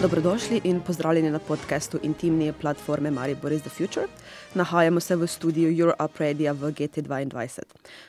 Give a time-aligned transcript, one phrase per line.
[0.00, 4.06] Dobrodošli in pozdravljeni na podkastu intimne platforme Maribor is the Future.
[4.54, 7.62] Nahajamo se v studiu Europe Radio v GT2.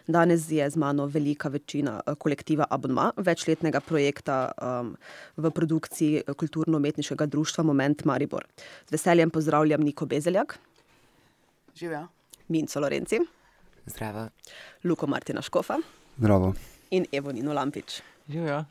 [0.08, 4.96] Danes je z mano velika večina eh, kolektiva Abonma, večletnega projekta um,
[5.38, 8.48] v produkciji kulturno-umetniškega društva Moment Maribor.
[8.88, 10.60] Z veseljem pozdravljam Niko Bezeljak.
[11.76, 12.08] Živijo.
[12.48, 13.20] Minco Lorenci.
[13.86, 14.30] Zdravo.
[14.84, 15.78] Luko Martina Škofa.
[16.18, 16.54] Zdravo.
[16.92, 18.02] In Evo Nino Lampič.
[18.30, 18.66] Živijo.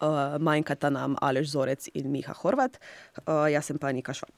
[0.00, 2.78] Uh, manjkata nam Alež Zorec in Miha Horvat,
[3.26, 4.32] uh, jaz sem pa Nika Švab.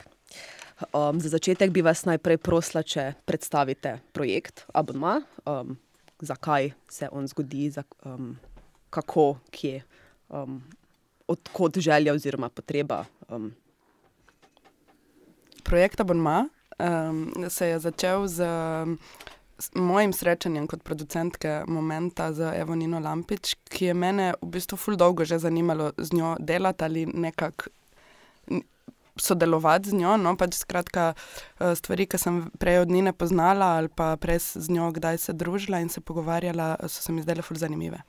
[0.91, 5.77] Um, za začetek bi vas najprej prosila, če predstavite projekt Abonma, um,
[6.19, 8.33] zakaj se on zgodi, za, um,
[8.91, 9.85] kako, kje,
[10.27, 10.59] um,
[11.31, 13.05] odkot želja oziroma potreba.
[13.29, 13.53] Um.
[15.63, 18.51] Projekt Abonma um, se je začel z
[19.75, 25.25] mojim srečanjem kot producentke Momenta z Evonino Lampič, ki je mene v bistvu ful dolgo
[25.25, 27.69] že zanimalo z njo delati ali nekako
[29.15, 30.17] sodelovati z njo.
[30.17, 31.13] No, pač skratka,
[31.59, 35.33] eh, stvari, ki sem prej od njene poznala ali pa prej z njo kdaj se
[35.33, 38.01] družila in se pogovarjala, so se mi zdele ful zanimive.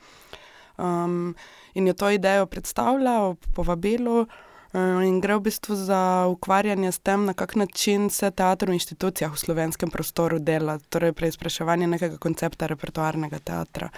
[0.78, 1.36] Um,
[1.74, 4.26] in je to idejo predstavljala, povabilo.
[4.26, 8.74] Eh, in gre v bistvu za ukvarjanje s tem, na kak način se teater v
[8.74, 13.90] institucijah v slovenskem prostoru dela, torej preizpraševanje nekega koncepta repertoarnega teatra.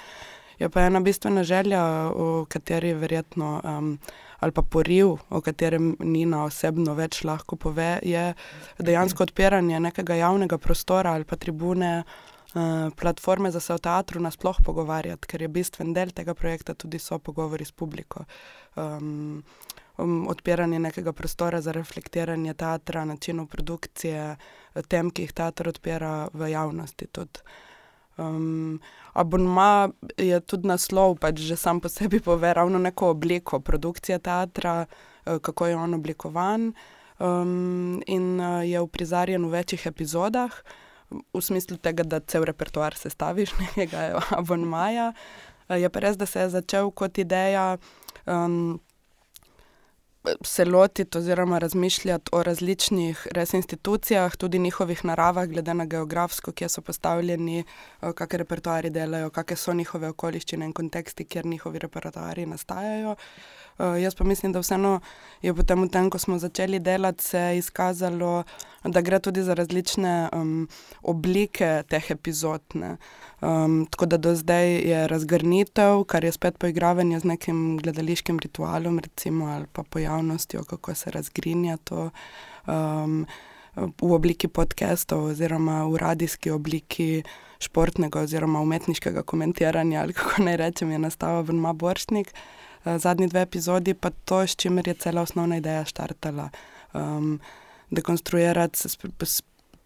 [0.58, 3.98] Je pa ena bistvena želja, o kateri verjetno, um,
[4.40, 8.34] ali pa poriv, o katerem Nina osebno več lahko pove, je
[8.78, 12.04] dejansko odpiranje nekega javnega prostora ali pa tribune,
[12.54, 16.98] uh, platforme za se o teatru nasploh pogovarjati, ker je bistven del tega projekta tudi
[16.98, 18.24] so pogovori s publiko.
[18.76, 19.42] Um,
[19.98, 24.36] um, odpiranje nekega prostora za reflektiranje teatra, načinov produkcije,
[24.88, 27.08] tem, ki jih teater odpira v javnosti.
[28.16, 28.80] Um,
[29.12, 34.86] abonma je tudi naslov, pač že sam po sebi pove ravno neko obliko produkcije teatra,
[34.86, 36.72] uh, kako je on oblikovan.
[37.18, 40.52] Um, in uh, je uprizarjen v večjih epizodah,
[41.08, 45.12] v smislu tega, da cel repertoar sestaviš nekega abonmaja.
[45.68, 47.76] Uh, je pa res, da se je začel kot ideja.
[48.26, 48.80] Um,
[50.44, 56.68] se lotiti oziroma razmišljati o različnih res institucijah, tudi njihovih naravah, glede na geografsko, kje
[56.68, 62.46] so postavljeni, eh, kakšne repertoarje delajo, kakšne so njihove okoliščine in konteksti, kjer njihovi repertoarji
[62.46, 63.16] nastajajo.
[63.78, 65.00] Uh, jaz pa mislim, da vseeno
[65.42, 68.44] je potem, v tem, ko smo začeli delati, se izkazalo,
[68.84, 70.68] da gre tudi za različne um,
[71.02, 72.62] oblike teh epizod.
[72.72, 78.98] Um, tako da do zdaj je razgrnitev, kar je spet poigravanje z nekim gledališkim ritualom,
[78.98, 79.82] recimo, ali pa
[80.16, 82.10] pojavnostjo, kako se razgrinja to.
[82.66, 83.26] Um,
[84.00, 87.22] V obliki podcastov, oziroma v radijski obliki
[87.60, 92.32] športnega, oziroma umetniškega komentiranja, ali kako naj rečem, je nastal Vrma Boršnik.
[92.84, 96.48] Uh, zadnji dve epizodi, pa to, s čimer je cela osnovna ideja štartala.
[96.94, 97.40] Um,
[97.90, 98.88] dekonstruirati,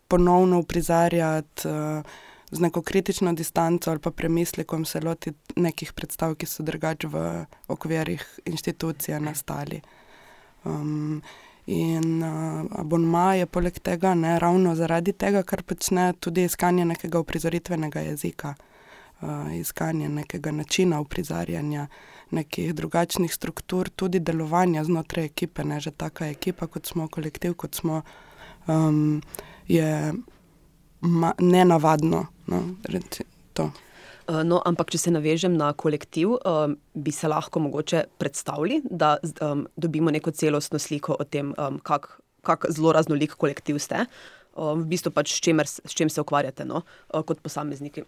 [0.08, 2.06] ponovno uprizarjati uh,
[2.50, 7.44] z neko kritično distanco ali pa premislekom se loti nekih predstav, ki so drugače v
[7.69, 9.80] okvirih inštitucije nastali.
[10.65, 11.22] Um,
[11.66, 17.21] in uh, abonma je poleg tega, ne ravno zaradi tega, kar počne tudi iskanje nekega
[17.21, 18.54] uprizoritvenega jezika,
[19.20, 21.87] uh, iskanje nekega načina uprizarjanja
[22.31, 27.75] nekih drugačnih struktur, tudi delovanja znotraj ekipe, ne že taka ekipa, kot smo, kolektiv, kot
[27.75, 28.03] smo,
[28.66, 29.22] um,
[29.69, 30.12] je
[31.38, 32.26] nenavadno.
[32.47, 32.59] No,
[33.59, 33.70] uh,
[34.46, 39.66] no, ampak, če se navežem na kolektiv, um, bi se lahko mogoče predstavljali, da um,
[39.76, 44.06] dobimo neko celostno sliko o tem, um, kako kak zelo raznolik kolektiv ste,
[44.54, 48.06] um, v bistvu pač s, čemer, s čem se ukvarjate no, uh, kot posamezniki.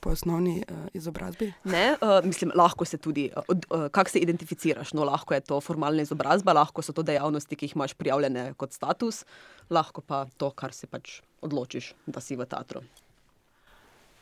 [0.00, 1.50] po osnovni uh, izobrazbi?
[1.64, 4.92] Ne, uh, mislim, lahko se tudi, uh, uh, kako se identificiraš.
[4.94, 8.72] No, lahko je to formalna izobrazba, lahko so to dejavnosti, ki jih imaš prijavljene kot
[8.72, 9.24] status,
[9.70, 12.86] lahko pa to, kar se pač odločiš, da si v teatru.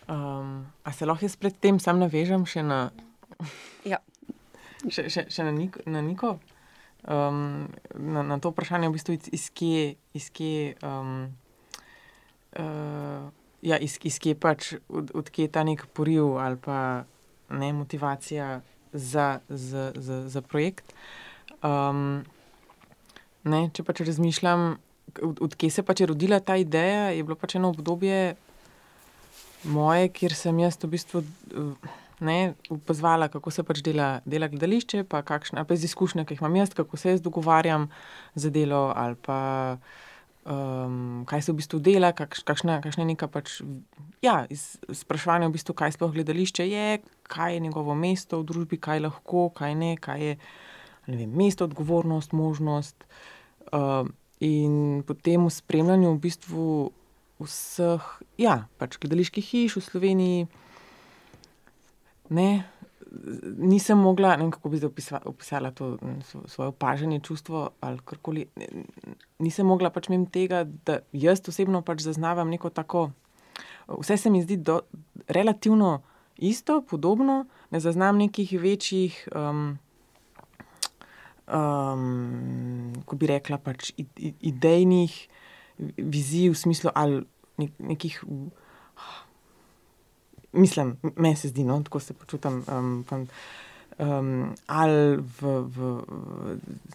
[0.08, 2.90] Um, a se lahko jaz predtem sam navežem še na,
[3.82, 3.98] ja.
[4.94, 6.36] še, še, še na, Nik, na Niko?
[7.06, 9.96] Um, na, na to vprašanje, v bistvu, iz, kje.
[10.14, 11.34] Iz kje um,
[12.58, 13.26] uh,
[13.66, 17.04] ja, iz, iz kje pač, od, odkje je ta nek poriv ali pa
[17.50, 18.60] ne motivacija
[18.92, 20.94] za, za, za, za projekt.
[21.66, 22.22] Um,
[23.46, 24.76] ne, če pač razmišljam,
[25.22, 28.36] od, odkje se pač je rodila ta ideja, je bilo pač eno obdobje
[29.66, 31.22] moje, kjer sem jaz v bistvu.
[32.16, 32.54] Ne,
[32.88, 36.96] pozvala, kako se pač dela, dela gledališče, pa kakšne izkušnje, ki jih imam jaz, kako
[36.96, 37.90] se jaz dogovarjam
[38.34, 39.76] za delo, ali pa
[40.48, 43.58] um, kaj se v bistvu dela, kakš, kakšna, kakšna je neka pač,
[44.24, 49.04] ja, sprašovanje, v bistvu, kaj sploh gledališče je, kaj je njegovo mesto v družbi, kaj
[49.04, 50.38] lahko, kaj ne, kaj je
[51.06, 53.06] ne vem, mesto, odgovornost, možnost.
[53.72, 54.06] Uh,
[54.40, 56.66] in potem v spremljanju v bistvu
[57.42, 58.06] vseh,
[58.40, 60.46] ja, pač gledaliških hiš v Sloveniji,
[62.32, 62.48] ne,
[63.56, 64.90] nisem mogla, ne vem, kako bi zdaj
[65.24, 65.96] opisala to
[66.46, 68.46] svoje opažanje, čustvo ali karkoli.
[69.38, 73.10] Nisem mogla pač mem tega, da jaz osebno pač zaznavam neko tako.
[73.86, 74.80] Vse se mi zdi do,
[75.28, 76.02] relativno
[76.36, 79.78] isto, podobno, ne zaznam nekih večjih, um,
[81.46, 85.14] um, ko bi rekla, pač idejnih
[85.96, 87.24] vizij v smislu ali
[87.58, 88.24] nek, nekih.
[90.52, 92.64] Mislim, meni se zdi, no, tako se počutim.
[92.68, 93.04] Um,
[93.98, 95.40] um, ali v.
[95.42, 96.86] v, v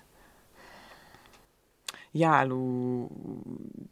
[2.14, 3.90] ja, ali v.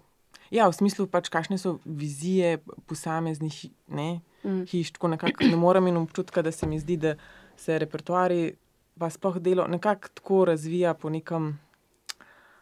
[0.50, 2.57] Ja, v smislu, pač, kakšne so vizije
[2.89, 4.65] posameznih ne, mm.
[4.65, 4.95] hiš.
[4.97, 7.13] Tako nekako ne morem in občutka, da se mi zdi, da
[7.57, 8.56] se repertoari,
[8.97, 11.53] pa sploh delo, nekako tako razvija po nekem,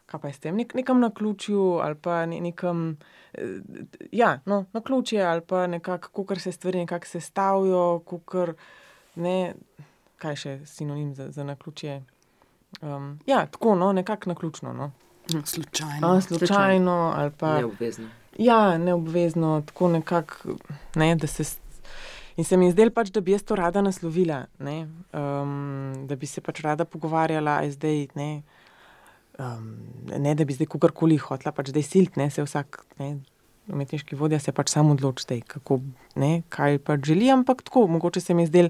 [0.08, 2.98] kaj pa je s tem, nek, nekem na ključju ali pa ne, nekem,
[3.34, 3.60] eh,
[4.12, 8.48] ja, no, na ključje ali pa nekako, kako se stvari nekako sestavljajo, kako
[9.16, 9.56] ne,
[10.18, 12.04] kaj še sinonim za, za na ključje.
[12.82, 14.74] Um, ja, tako, no, nekako na ključno.
[14.74, 14.92] No.
[15.46, 16.08] Slučajno.
[16.08, 17.58] A, slučajno ali pa.
[17.58, 18.08] Neobvezno.
[18.38, 20.58] Ja, neobvezno, tako nekako.
[20.96, 21.18] Ne,
[22.38, 26.16] in se mi je zdelo, pač, da bi jaz to rada naslovila, ne, um, da
[26.16, 28.44] bi se pač rada pogovarjala, zdaj, ne,
[29.40, 29.74] um,
[30.18, 32.84] ne da bi zdaj kogarkoli hotla, pač zdaj silt, ne se vsak.
[33.00, 33.18] Ne,
[33.68, 35.82] Umetniški vodja se pač samo odloči, kako,
[36.16, 38.70] ne, kaj pač želi, ampak tako, mogoče se mi je zdelo,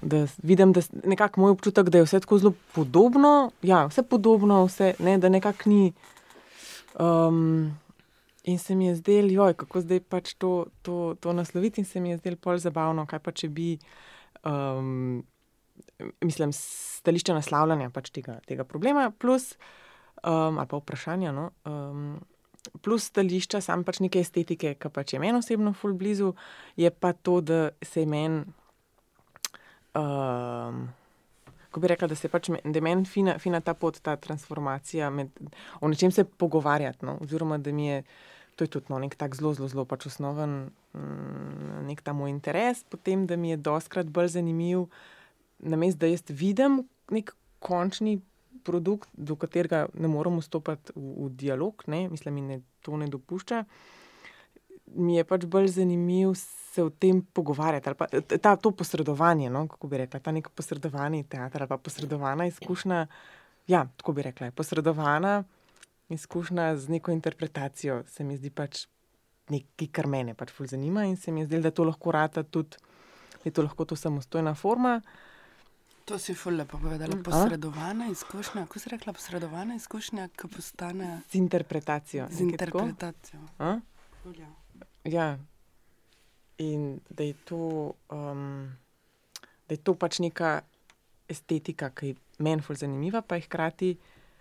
[0.00, 3.50] da vidim, da je nekako moj občutek, da je vse tako zelo podobno.
[3.62, 5.92] Ja, vse podobno, vse, ne, da nekako ni.
[7.00, 7.76] Um,
[8.44, 12.00] in se mi je zdelo, joj, kako zdaj pač to, to, to nasloviti, in se
[12.00, 13.76] mi je zdelo bolj zabavno, kaj pa če bi.
[14.44, 15.24] Um,
[16.24, 19.54] Mislim, stališče naslavljanja pač tega, tega problema, plus,
[20.22, 22.16] um, ali pa vprašanja, no, um,
[22.82, 26.32] plus stališča, sam pač neke estetike, ki pač je meni osebno ful blizu,
[26.80, 28.42] je pa to, da se meni
[29.94, 30.86] um,
[31.74, 35.34] ko bi rekla, da pač, je meni fina, fina ta pot, ta transformacija, med,
[35.80, 37.06] o nečem se pogovarjati.
[37.06, 38.04] No, oziroma, da mi je
[38.56, 42.30] to je tudi no, nek tak zelo, zelo, zelo pač osnoven, mm, nek ta moj
[42.30, 44.86] interes, potem da mi je doskrat bolj zanimiv,
[45.64, 48.20] namesto da jaz vidim nek končni.
[48.64, 53.58] Produkt, do katerega ne moramo stopiti v, v dialog, ne, mislim, da to ne dopušča.
[54.96, 56.32] Mi je pač bolj zanimiv
[56.74, 57.94] se o tem pogovarjati.
[57.98, 58.06] Pa,
[58.42, 63.06] ta, to posredovanje, no, kako bi rekla, ta nek posredovani teater ali pa posredovana izkušnja.
[63.70, 65.42] Ja, tako bi rekla, posredovana
[66.08, 68.86] izkušnja z neko interpretacijo se mi zdi pač
[69.52, 72.76] nekaj, kar mene pač fulj zanima in se mi zdi, da to lahko rata tudi,
[73.38, 75.00] da je to lahko to samostojna forma.
[76.04, 77.16] To si fulj lepo povedala.
[77.24, 81.20] Posredovana izkušnja, kako si rekla, posredovana izkušnja, ki postane.
[81.30, 82.28] Z interpretacijo.
[82.30, 83.40] Z interpretacijo.
[85.04, 85.38] Ja,
[86.58, 88.72] in da je to, um,
[89.68, 90.60] da je to pač neka
[91.28, 93.96] estetika, ki je meni zelo zanimiva, pa je hkrati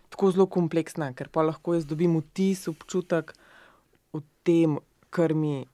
[0.09, 3.33] tako zelo kompleksna, ker pa lahko jaz dobim vtis, občutek
[4.13, 4.77] v tem,
[5.09, 5.65] kar mi,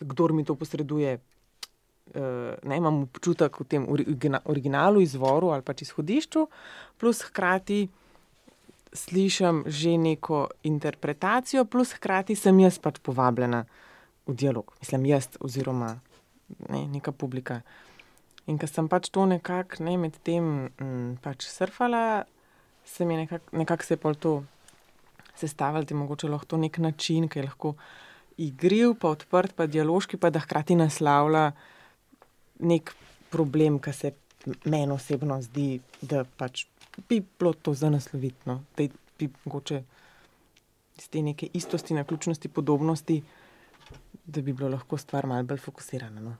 [0.00, 1.20] kdo mi to posreduje.
[2.10, 3.84] Uh, ne, imam občutek v tem
[4.44, 6.46] originalu, izvoru ali pač izhodišču,
[6.98, 7.84] plus hkrati
[8.92, 13.64] slišim že neko interpretacijo, plus hkrati sem jaz pač povabljena
[14.26, 16.00] v dialog, mislim, jaz oziroma
[16.68, 17.60] ne, neka publika.
[18.50, 22.24] In ker sem pač to nekako ne, med tem m, mm, pač surfala,
[22.84, 24.42] se mi je nekako nekak se pol to
[25.38, 27.74] sestavljalo, da je mogoče lahko nek način, ki je lahko
[28.40, 31.52] igriv, pa odprt, pa dialoški, pa da hkrati naslavlja
[32.62, 32.94] nek
[33.30, 34.12] problem, ki se
[34.64, 36.66] meni osebno zdi, da pač
[37.08, 38.48] bi bilo to za nasloviti.
[38.48, 38.62] No?
[38.76, 38.88] Da
[39.18, 39.82] bi mogoče
[40.98, 43.22] iz te neke istosti, naključnosti, podobnosti
[44.30, 46.20] da bi bilo lahko stvar malce bolj fokusirana.
[46.20, 46.36] No.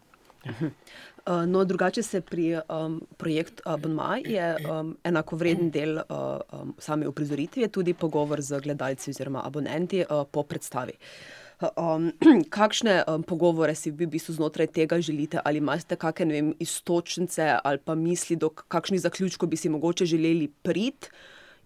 [0.51, 6.05] Uh, no, drugače se pri um, projektu Abonmaj je um, enako vreden del uh,
[6.53, 10.93] um, same uprizoritve, tudi pogovor z gledalci oziroma abonenti uh, po predstavi.
[11.61, 12.13] Um,
[12.57, 17.79] kakšne um, pogovore si vi v bistvu znotraj tega želite, ali imate kakšne istočnice ali
[17.79, 21.09] pa misli, do kakšnih zaključkov bi si mogoče želeli priti?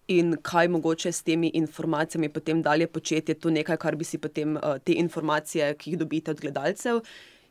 [0.07, 3.31] in kaj mogoče s temi informacijami potem dalje početi.
[3.31, 6.99] Je to nekaj, kar bi si potem uh, te informacije, ki jih dobite od gledalcev,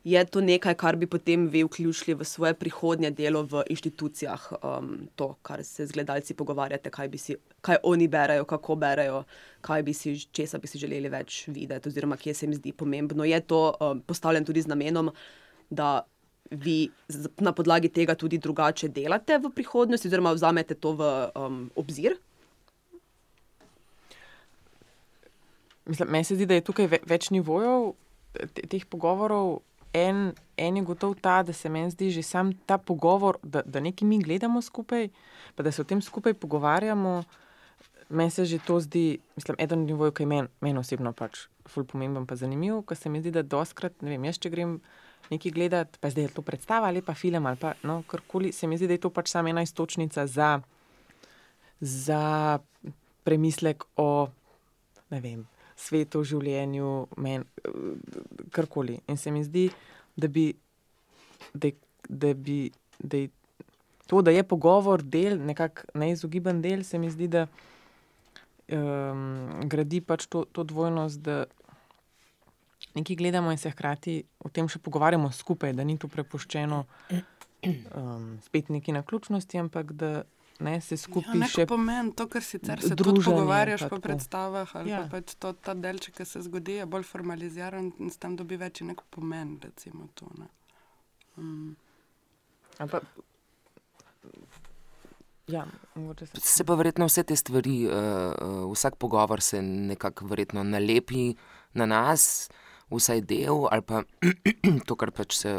[0.05, 5.09] je to nekaj, kar bi potem vi vključili v svoje prihodnje delo v inštitucijah, um,
[5.17, 9.23] to, kar se z gledalci pogovarjate, kaj, si, kaj oni berajo, kako berajo,
[9.61, 13.25] kaj bi si, česa bi si želeli več videti, oziroma kje se jim zdi pomembno.
[13.25, 15.11] Je to um, postavljeno tudi z namenom,
[15.71, 16.05] da
[16.51, 16.91] vi
[17.41, 22.21] na podlagi tega tudi drugače delate v prihodnosti, oziroma vzamete to v um, obzir?
[25.87, 27.95] Mislim, meni se zdi, da je tukaj več nivojev
[28.69, 29.63] teh pogovorov.
[29.95, 33.81] En, en je gotov ta, da se meni zdi že sam ta pogovor, da, da
[33.81, 35.09] nekaj mi gledamo skupaj,
[35.55, 37.23] pa da se o tem skupaj pogovarjamo.
[38.09, 41.47] Meni se že to zdi, mislim, eden od nivojev, ki je meni men osebno pač
[41.71, 44.75] ful pomemben, pa zanimiv, ker se mi zdi, da doskrat, ne vem, jaz če grem
[45.31, 48.67] nekaj gledati, pa zdaj je to predstava ali pa film ali pa no, karkoli, se
[48.67, 50.59] mi zdi, da je to pač samo ena istočnica za,
[51.81, 52.59] za
[53.25, 54.29] premislek o,
[55.15, 57.45] ne vem svetu, življenju, men,
[58.55, 59.01] karkoli.
[59.09, 59.69] In se mi zdi,
[60.17, 60.49] da bi,
[61.53, 61.71] da,
[62.09, 62.59] da bi
[62.99, 63.29] da je,
[64.07, 67.47] to, da je pogovor del, nekako neizogiben del, se mi zdi, da
[68.73, 71.45] um, gradi pač to, to dvojnost, da
[72.95, 76.85] nekaj gledamo in se hkrati o tem še pogovarjamo skupaj, da ni to prepuščeno
[77.65, 80.23] um, spet neki na ključnosti, ampak da
[80.61, 84.71] ne, se skupaj ja, še pomeni to, kar sicer se tudi pogovarjaš po predstavah.
[84.79, 85.05] Ali ja.
[85.05, 88.59] pa pač to, ta delček, ki se zgodi, je bolj formaliziran in s tem dobi
[88.61, 89.57] več nek pomen.
[89.65, 90.51] Recimo, to, ne.
[91.39, 91.73] um.
[92.83, 93.07] Ampak.
[95.47, 95.67] Ja,
[96.19, 96.41] se...
[96.41, 100.25] se pa verjetno vse te stvari, uh, vsak pogovor se nekako
[100.65, 101.35] nalepi
[101.75, 102.49] na nas,
[102.89, 104.03] vsaj del, ali pa
[104.89, 105.53] to, kar pač se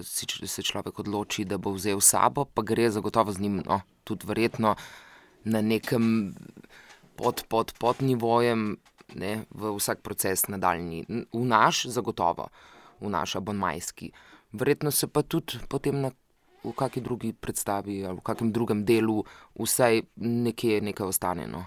[0.00, 4.74] se človek odloči, da bo vzel sabo, pa gre zagotovo z njim, no, tudi verjetno
[5.44, 6.34] na nekem
[7.16, 8.76] pod, pod, pod nivojem,
[9.14, 12.48] ne, v vsak proces nadaljni, v naš, zagotovo,
[13.00, 14.12] v naš abonmajski.
[14.52, 16.10] Verjetno se pa tudi potem na,
[16.64, 19.22] v kakšni drugi predstavi ali v kakšnem drugem delu
[19.58, 21.46] vsaj nekje nekaj ostane.
[21.50, 21.64] No.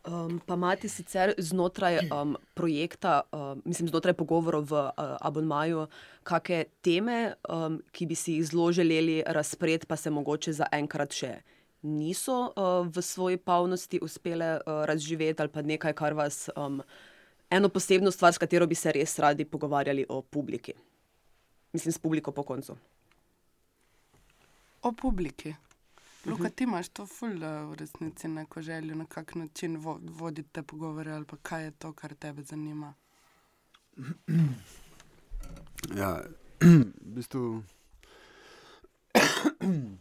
[0.00, 5.86] Um, pa imate sicer znotraj um, projekta, um, mislim, znotraj pogovorov v uh, Abonmaju,
[6.24, 11.12] kakšne teme, um, ki bi si jih zelo želeli razpred, pa se mogoče za enkrat
[11.12, 11.34] še
[11.82, 16.80] niso uh, v svoji polnosti uspele uh, razživeti, ali pa nekaj, kar vas, um,
[17.50, 20.72] eno posebno stvar, s katero bi se res radi pogovarjali o publiki.
[21.72, 22.76] Mislim, s publiko po koncu.
[24.82, 25.54] O publiki.
[26.24, 26.52] Luka, mhm.
[26.52, 31.12] ti imaš to fulda v resnici neko željo, na kak način vo voditi te pogovore
[31.12, 32.94] ali kaj je to, kar tebe zanima?
[35.96, 36.20] Ja,
[36.60, 37.62] v bistvu.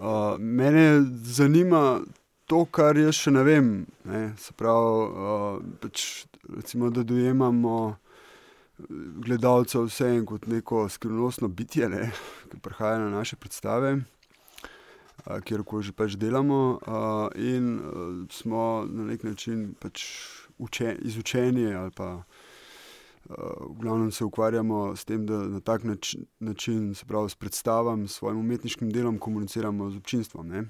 [0.00, 2.00] Uh, mene zanima
[2.46, 3.66] to, kar jaz še ne vem.
[4.08, 4.20] Ne?
[4.40, 6.04] Se pravi, uh, pač,
[6.48, 7.74] recimo, da dojemamo
[9.24, 12.10] gledalca vse kot neko skrivnostno bitje, ne,
[12.50, 13.98] ki prihaja na naše predstave,
[15.44, 16.78] kjer koli že pač delamo.
[17.36, 17.80] In
[18.30, 20.04] smo na nek način pač
[20.58, 22.22] učen, izučeni ali pa.
[23.30, 28.08] V glavnem se ukvarjamo s tem, da na tak nač način, se pravi, s predstavami,
[28.08, 30.48] s svojim umetniškim delom komuniciramo z občinstvom.
[30.48, 30.64] Ne?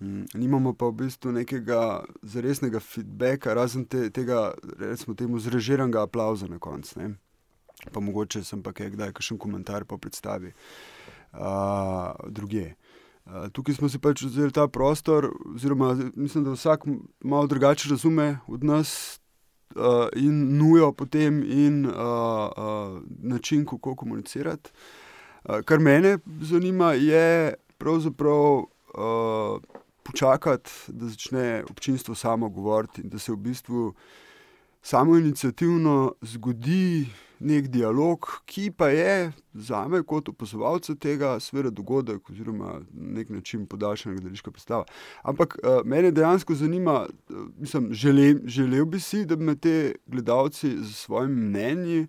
[0.00, 6.48] Mm, nimamo pa v bistvu nekega zaresnega feedbacka, razen te, tega, recimo, temu zrežiranega aplauza
[6.50, 6.98] na koncu
[7.92, 10.52] pa mogoče sem pa kaj, kdaj kakšen komentar po predstavi
[11.32, 12.72] uh, druge.
[13.26, 16.86] Uh, tukaj smo si pač vzeli ta prostor, oziroma mislim, da vsak
[17.20, 19.20] malo drugače razume od nas
[19.76, 24.70] uh, in nujo potem in uh, uh, način, kako komunicirati.
[25.44, 29.62] Uh, kar mene zanima, je pravzaprav uh,
[30.02, 33.94] počakati, da začne občinstvo samo govoriti in da se v bistvu
[34.82, 37.06] samo inicijativno zgodi
[37.42, 43.66] nek dialog, ki pa je za me, kot opazovalca tega, seveda dogodek, oziroma nek način
[43.66, 44.84] podaljšanja gledališke predstave.
[45.22, 49.94] Ampak uh, mene dejansko zanima, uh, mislim, želel, želel bi si, da bi me te
[50.06, 52.06] gledalci z svojimi mnenji,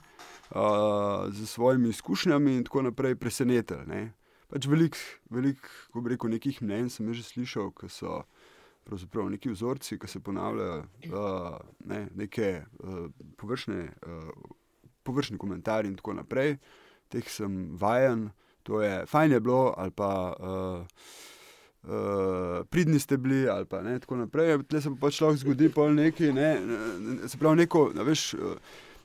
[0.52, 4.10] uh, z svojimi izkušnjami in tako naprej presenetili.
[4.48, 4.98] Pač veliko,
[5.30, 8.24] velik, ko bi rekel, nekih mnenj sem že slišal, ki so.
[8.84, 11.54] Pravzaprav neki vzorci, ki se ponavljajo, uh,
[11.88, 13.06] ne, neke uh,
[13.40, 14.58] površne uh,
[15.04, 16.58] površni komentarji in tako naprej,
[17.12, 18.30] teh sem vajen,
[18.64, 20.86] to je fajn je bilo, ali pa uh,
[21.84, 24.58] uh, pridni ste bili, ali pa ne, tako naprej.
[24.68, 28.34] Tle se pa pač lahko zgodi pol nekaj, ne, ne, se pravi, neko, ne, veš.
[28.34, 28.58] Uh,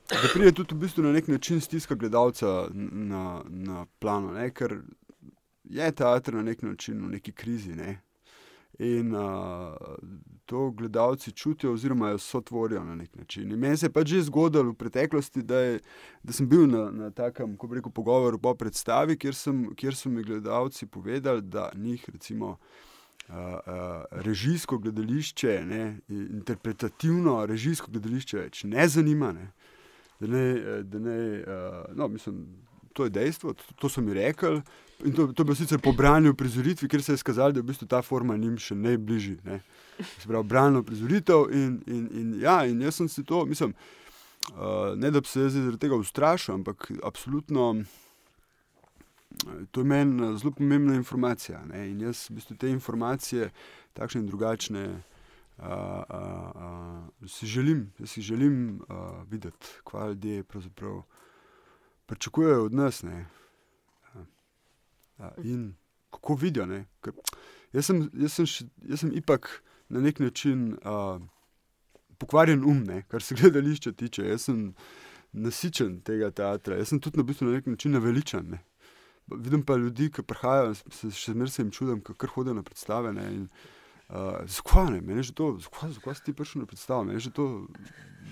[0.09, 4.47] Da pride tudi v bistvu na nek način stiska gledalca na, na plano, ne?
[4.49, 4.79] ker
[5.63, 7.75] je teater na nek način v neki krizi.
[7.77, 7.99] Ne?
[8.79, 9.75] In uh,
[10.45, 13.51] to gledalci čutijo, oziroma jo sotvorijo na nek način.
[13.51, 15.79] In meni se je pač že zgodilo v preteklosti, da, je,
[16.23, 20.09] da sem bil na, na takem, ko reko, pogovoru po predstavi, kjer, sem, kjer so
[20.09, 22.57] mi gledalci povedali, da njih recimo.
[23.29, 29.29] Uh, uh, režijsko gledališče, ne, interpretativno režijsko gledališče več ne zanima.
[29.31, 29.51] Ne.
[30.19, 30.45] da ne,
[30.83, 32.39] da ne uh, no, mislim,
[32.93, 34.61] to je dejstvo, to, to so mi rekli.
[35.05, 37.63] In to, to je bilo sicer po branju prizoritvi, ker se je skazalo, da je
[37.63, 39.37] v bistvu ta forma njim še najbližji.
[39.45, 39.61] Ne.
[39.99, 43.73] Se pravi, branjo prizoritev in, in, in, ja, in jaz sem si to, mislim,
[44.51, 47.71] uh, ne da bi se zaradi tega ustrašil, ampak absolutno.
[49.71, 51.61] To je meni zelo pomembna informacija.
[51.69, 51.85] Ne?
[51.91, 53.51] In jaz v bistvu te informacije,
[53.95, 61.03] takšne in drugačne, uh, uh, uh, si želim, si želim uh, videti, kaj ljudje pravzaprav
[62.05, 63.03] pričakujejo od nas.
[63.03, 63.27] Ne?
[65.43, 65.73] In
[66.11, 66.67] kako vidijo.
[67.73, 69.49] Jaz sem, jaz, sem še, jaz sem ipak
[69.89, 71.21] na nek način uh,
[72.17, 74.25] pokvarjen um, ne, kar se gledališča tiče.
[74.27, 74.73] Jaz sem
[75.31, 78.49] nasičen tega teatra, jaz sem tudi na, bistvu na nek način naveličan.
[78.55, 78.63] Ne.
[79.29, 83.13] Vidim pa ljudi, ki prihajajo, se še zmeraj se jim čudim, kar hodijo na predstave.
[83.13, 83.43] Ne, in,
[84.09, 87.19] uh, zakaj ne, meni je že to, zakaj, zakaj si ti prišel na predstavo, meni
[87.21, 87.49] je že to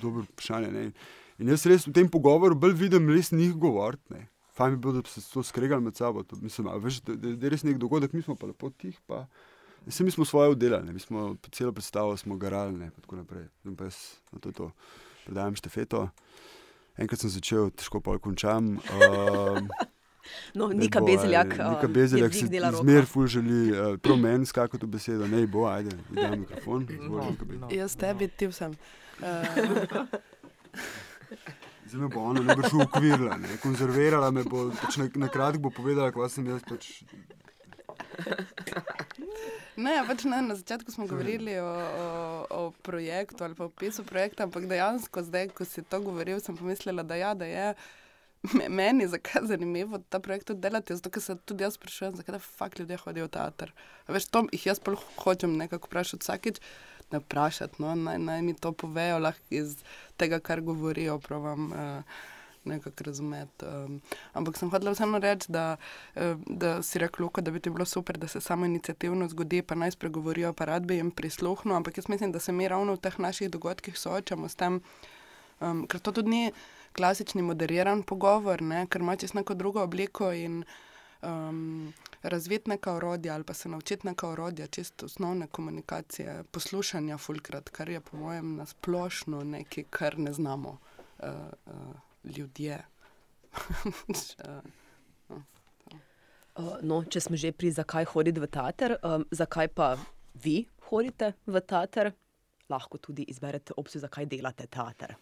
[0.01, 0.73] dobro vprašanje.
[0.73, 0.89] Ne.
[1.37, 4.25] In jaz res v tem pogovoru bolj vidim res njih govoriti
[4.57, 6.23] fajn bi bilo, da bi se to skregali med sabo.
[6.23, 8.97] To, mislim, veš, da, da, da je res nek dogodek, mi smo pa lepo tih.
[9.07, 9.25] Pa,
[9.87, 13.45] Vse mi smo svoje oddelali, mi smo celo predstavo smo garali in tako naprej.
[13.77, 13.95] Pa jaz
[14.31, 14.71] na to, to
[15.25, 16.09] predajam štefeto.
[16.97, 18.67] Enkrat sem začel, težko pa končam.
[18.67, 19.69] Um,
[20.59, 22.49] no, Nika Bezeljak, Nika Bezeljak si
[22.81, 26.87] zmer ful želi, uh, prav meni skakati v besedo, ne bo, ajde, da mikrofon.
[26.99, 27.69] No, no.
[27.71, 28.75] Jaz tebi, ti sem.
[29.21, 30.03] Uh.
[31.87, 33.57] Zdaj me bo ona šla ukvirla, ne?
[33.63, 36.65] konzervirala me bo, pač na, na kratko bo povedala, kaj sem jaz.
[36.67, 36.89] Pač...
[39.77, 42.07] Ne, pač ne, na začetku smo govorili o, o,
[42.49, 47.05] o projektu ali pa opisu projekta, ampak dejansko zdaj, ko si to govoril, sem pomislila,
[47.05, 47.67] da, ja, da je
[48.79, 52.97] meni zakaj zanimivo ta projekt delati, zato ker se tudi jaz sprašujem, zakaj fakt ljudje
[53.05, 53.73] hodijo v teater.
[54.09, 57.95] Veš, to jih jaz pa hočem nekako vprašati vsakič ne vprašati, no?
[57.95, 59.77] naj, naj mi to povejo, lahko iz
[60.17, 61.71] tega, kar govorijo, pravim.
[61.71, 62.03] Uh,
[62.67, 63.65] Nekako razumeti.
[63.65, 64.01] Um,
[64.35, 65.77] ampak sem hotel vseeno reči, da,
[66.15, 69.61] uh, da si rekel, Luka, da bi ti bilo super, da se samo inicijativno zgodi,
[69.61, 71.77] pa naj spregovorijo, pa rad bi jim prisluhnil.
[71.77, 74.81] Ampak jaz mislim, da se mi ravno v teh naših dogodkih soočamo s tem,
[75.61, 76.51] um, ker to tudi ni
[76.91, 78.83] klasični moderiran pogovor, ne?
[78.89, 80.63] ker ima čisto neko drugo obliko in
[81.21, 87.69] um, razviti neka orodja ali pa se naučiti neka orodja, čisto osnovne komunikacije, poslušanja, fulkrat,
[87.69, 90.77] kar je po mojem nasplošno nekaj, kar ne znamo uh,
[91.65, 91.73] uh,
[92.23, 92.85] ljudje.
[96.81, 99.97] no, če smo že pri zakaj hoditi v teater, um, zakaj pa
[100.33, 102.11] vi hodite v teater,
[102.69, 105.15] lahko tudi izberete opcijo, zakaj delate teater.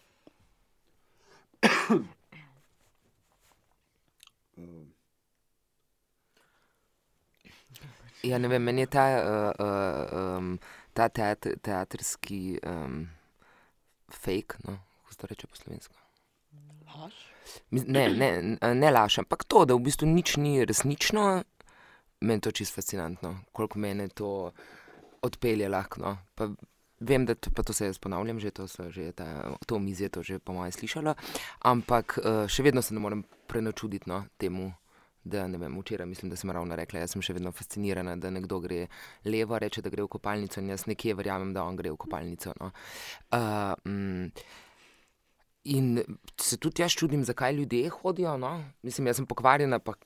[8.22, 10.58] Ja, ne vem, meni je ta, uh, uh, um,
[10.96, 13.08] ta teat, teatrski um,
[14.08, 15.94] fake, no, kako se to reče po slovensko.
[16.86, 17.14] Laž?
[17.70, 21.42] Ne, ne, ne laž, ampak to, da v bistvu nič ni resnično,
[22.20, 24.52] meni to čisto fascinantno, koliko meni to
[25.22, 26.00] odpelje lahko.
[26.00, 26.16] No.
[26.34, 26.48] Pa
[27.00, 30.22] vem, da to, to se jaz ponavljam, že to so že ta, to mizje, to
[30.22, 31.14] že po mojem slišala,
[31.60, 34.72] ampak še vedno se ne morem prenočuditi no, temu
[35.26, 38.30] da ne vem, včeraj mislim, da sem ravno rekla, jaz sem še vedno fascinirana, da
[38.30, 38.86] nekdo gre
[39.26, 42.54] levo, reče, da gre v kopalnico in jaz nekje verjamem, da on gre v kopalnico.
[42.60, 42.70] No.
[43.34, 44.30] Uh, mm,
[45.76, 45.92] in
[46.40, 48.36] se tudi jaz čudim, zakaj ljudje hodijo.
[48.38, 48.52] No.
[48.86, 49.96] Mislim, jaz sem pokvarjena, pa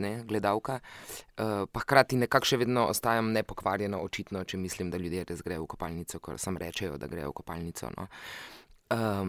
[0.00, 5.26] ne, gledalka, uh, pa hkrati nekako še vedno ostajam nepokvarjena, očitno, če mislim, da ljudje
[5.28, 7.90] res grejo v kopalnico, ker sem rečejo, da grejo v kopalnico.
[7.98, 8.06] No.
[8.90, 9.26] Uh,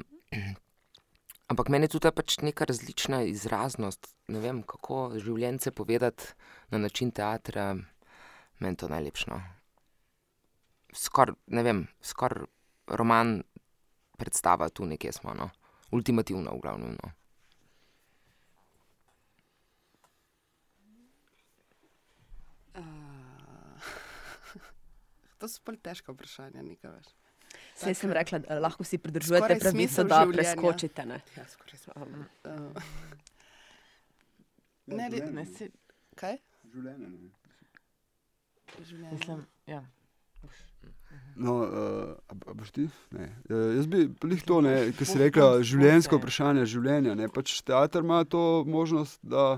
[1.52, 4.08] Ampak meni je tudi pač neka različna izraznost.
[4.32, 6.24] Ne vem, kako življenje povedati
[6.72, 7.76] na način teatra,
[8.64, 9.28] meni to najlepše.
[9.34, 9.42] No.
[10.96, 12.48] Skoraj, ne vem, skoraj
[12.88, 13.42] roman
[14.16, 15.50] predstava tu nekje smo, no.
[15.92, 16.96] ultimativno, v glavnem.
[17.04, 17.12] No.
[25.42, 27.12] To so pa težko vprašanje, nekaj več.
[27.82, 31.06] Sej sem rekla, da lahko si pridržujete pravico, da preskočite.
[31.06, 31.46] Ne, ja,
[31.96, 32.84] um, uh,
[34.86, 35.70] ne, ne, ne, si,
[36.20, 36.38] kaj?
[36.74, 37.10] Življenje.
[38.86, 39.16] Življenje.
[39.18, 39.42] Mislim,
[39.72, 39.82] ja.
[41.42, 42.88] No, uh, a boš ti?
[43.16, 43.32] Ne.
[43.50, 44.62] Uh, jaz bi jih to,
[44.98, 47.18] ki si rekla, življenjsko vprašanje življenja.
[47.18, 47.32] Ne.
[47.34, 49.58] Pač teater ima to možnost, da,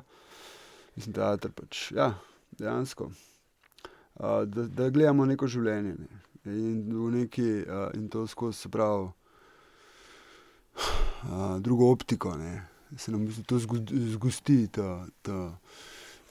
[0.95, 2.13] mislim, teater pač, ja,
[2.61, 5.97] dejansko, uh, da, da gledamo neko življenje.
[5.99, 9.09] Ne in v neki, uh, in to skozi se pravi,
[11.29, 12.67] uh, drugo optiko, ne.
[12.97, 15.57] se nam to zgosti, to, to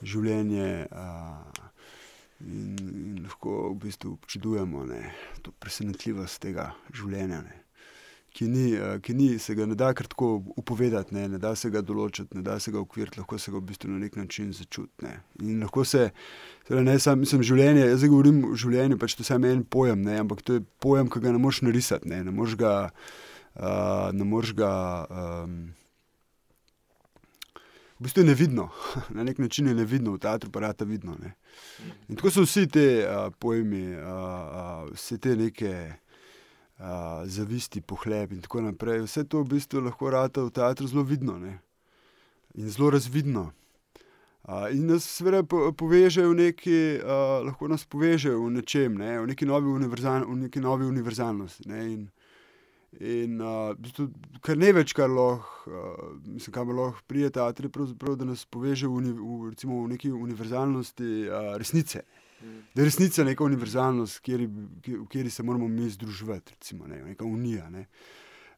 [0.03, 0.87] življenje.
[0.91, 1.71] Uh,
[2.43, 5.13] In, in lahko v bistvu občudujemo ne,
[5.47, 7.62] to presenetljivost tega življenja, ne,
[8.33, 11.55] ki, ni, uh, ki ni, se ga ne da kar tako upovedati, ne, ne da
[11.59, 14.17] se ga določiti, ne da se ga ukviriti, lahko se ga v bistvu na nek
[14.17, 15.05] način začuti.
[15.05, 15.19] Ne.
[15.43, 16.09] In lahko se,
[16.69, 20.03] torej ne samo mislim, življenje, jaz govorim o življenju, pač to je samo en pojem,
[20.07, 22.75] ne, ampak to je pojem, ki ga ne moreš narisati, ne, ne moreš ga.
[23.53, 24.73] Uh, ne moreš ga.
[25.13, 25.75] Um,
[28.03, 28.71] v bistvu je nevidno,
[29.17, 31.15] na nek način je nevidno, v teatru pa rata vidno.
[31.21, 31.35] Ne.
[32.09, 35.93] In tako so vsi ti uh, pojmi, uh, uh, vse te neke
[36.79, 39.05] uh, zavisti, pohleb in tako naprej.
[39.07, 41.59] Vse to v bistvu lahko rata v teatru zelo vidno ne?
[42.55, 43.53] in zelo razvidno.
[44.43, 49.21] Uh, in nas seveda poveže v neki, uh, lahko nas poveže v nečem, ne?
[49.21, 51.69] v, neki univerzal, v neki novi univerzalnosti.
[51.69, 51.81] Ne?
[51.93, 52.01] In,
[53.01, 53.73] in uh,
[54.43, 59.15] kar ne več, kar lahko, uh, mislim, kam lahko prije teatri, da nas poveže v,
[59.15, 62.03] v, recimo, v neki univerzalnosti uh, resnice.
[62.03, 62.22] Uh,
[62.75, 67.71] Da je resnica neka univerzalnost, v kateri se moramo mi združiti, recimo, ne, neka unija.
[67.71, 67.87] Ne.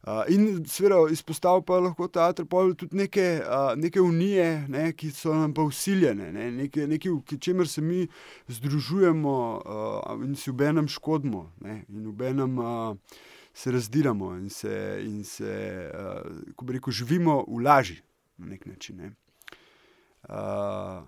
[0.05, 2.45] Uh, in seveda izpostavlja lahko teater
[2.77, 7.39] tudi neke, uh, neke unije, ne, ki so nam pa usiljene, ne, nekaj, nekaj, v
[7.41, 8.07] čemer se mi
[8.47, 13.17] združujemo uh, in si v enem škodimo, ne, in v enem uh,
[13.53, 17.97] se razdiramo in se, in se uh, ko bi rekel, živimo v laži
[18.37, 19.01] na nek način.
[19.01, 19.11] Ne.
[20.29, 21.01] Uh,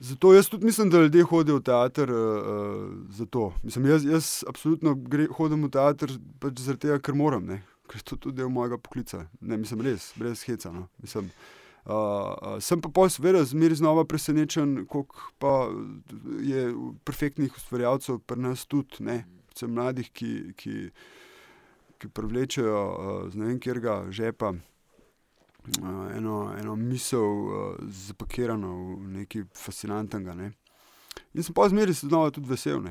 [0.00, 2.10] Zato jaz tudi mislim, da ljudje hodijo v teater.
[2.12, 7.60] Uh, mislim, jaz, jaz absolutno gre, hodim v teater pač zaradi tega, ker moram, ne?
[7.90, 9.26] ker je to tudi del mojega poklica.
[9.40, 10.72] Ne, mislim, res, brez heca.
[10.72, 10.86] No?
[11.02, 11.28] Mislim,
[11.84, 15.58] uh, uh, sem pa posebej zmeri znova presenečen, koliko
[16.48, 16.70] je
[17.04, 20.76] perfektnih ustvarjalcev pri nas tudi, predvsem mladih, ki, ki,
[22.00, 24.54] ki privlečejo uh, z ne vem, kjer ga žepa
[26.16, 30.34] eno, eno misel uh, zapakirano v nekaj fascinantnega.
[30.34, 30.52] Ne.
[31.34, 32.82] In sem pa zmeraj znova tudi vesel,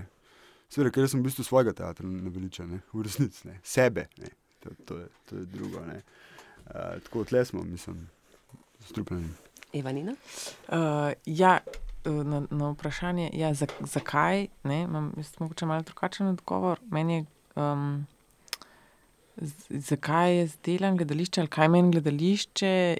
[0.70, 3.60] Sveda, ker sem v bistvu svojega teatra naveličen, v resnici, ne.
[3.66, 4.06] sebe.
[4.22, 4.30] Ne.
[4.62, 5.82] To, to, je, to je drugo.
[5.82, 8.04] Uh, tako tle smo, mislim,
[8.86, 9.30] strupljeni.
[9.74, 10.14] Ivanina?
[10.68, 11.60] Uh, ja,
[12.06, 16.80] na, na vprašanje, ja, zakaj, imam morda malo drugačen odgovor.
[16.92, 17.26] Meni je.
[17.56, 18.06] Um,
[19.70, 22.98] zakaj je zdelo gledališče ali kaj meni gledališče.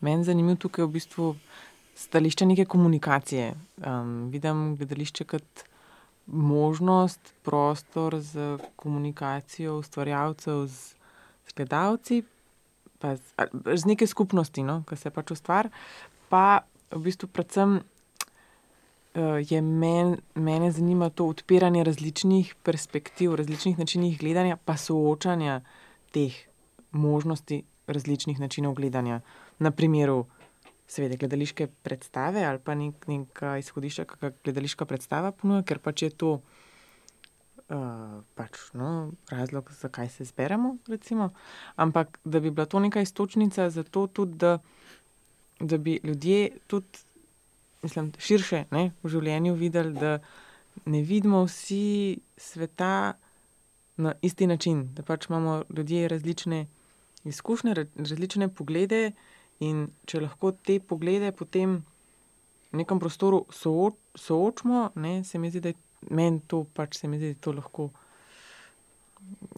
[0.00, 1.36] Meni je zanimivo tukaj v bistvu
[1.96, 3.54] stališče neke komunikacije.
[3.86, 5.64] Um, vidim gledališče kot
[6.26, 10.94] možnost, prostor za komunikacijo ustvarjalcev z,
[11.48, 12.22] z gledalci,
[12.98, 13.22] pa z,
[13.74, 15.72] z neke skupnosti, no, ki se pač ustvarja.
[16.28, 17.80] Pa v bistvu predvsem
[19.50, 25.60] je men, mene zanima to odpiranje različnih perspektiv, različnih načinov gledanja, pa soočanja
[26.10, 26.34] teh
[26.92, 29.20] možnosti različnih načinov gledanja.
[29.58, 30.26] Na primeru,
[30.86, 36.10] seveda, gledališke predstave ali pa nek, neka izhodišča, kakšna gledališka predstava ponuja, ker pač je
[36.10, 36.40] to.
[37.68, 41.34] Uh, pač, no, razlog, zakaj se zberemo, recimo.
[41.76, 44.58] ampak da bi bila to neka istočnica za to, tudi, da,
[45.60, 47.04] da bi ljudje tudi
[47.82, 50.18] mislim, širše ne, v življenju videli, da
[50.86, 53.14] ne vidimo vsi sveta
[53.98, 56.66] na isti način, da pač imamo ljudje različne
[57.24, 59.12] izkušnje, različne poglede
[59.60, 61.80] in če lahko te poglede potem
[62.70, 65.78] v nekem prostoru sooč, soočimo, ne, se mi zdi, da je
[66.10, 67.88] meni to pač se mi zdi, da je to lahko.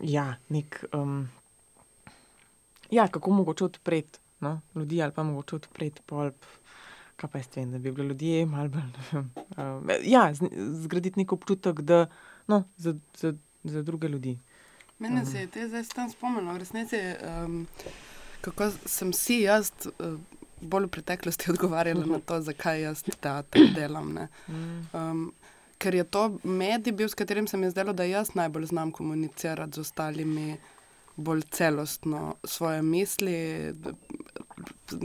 [0.02, 1.28] Ja, nek, um,
[2.90, 6.48] ja, kako mogoče odpreti no, ljudi, ali pa mogoče odpreti polp,
[7.20, 8.82] kaj pa jaz vem, da bi bili ljudje malo bolj.
[9.12, 10.30] Uh, ja,
[10.82, 12.06] zgraditi nek občutek, da
[12.46, 14.38] no, za, za, za druge ljudi.
[14.98, 16.96] Mene se je te zdaj tam spomnilo, resnici,
[17.44, 17.66] um,
[18.40, 19.72] kako sem si jaz.
[19.98, 20.18] Uh,
[20.60, 24.10] Bolj v preteklosti odgovarjala na to, zakaj jaz teater delam.
[24.92, 25.22] Um,
[25.80, 28.92] ker je to medij, bil, s katerim se mi je zdelo, da jaz najbolj znam
[28.92, 30.58] komunicirati z ostalimi,
[31.20, 33.74] bolj celostno svoje misli,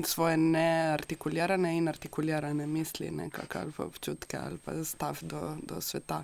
[0.04, 6.24] svoje neartikulirane in artikulirane misli, nekako, ali pa občutke, ali pa stav do, do sveta.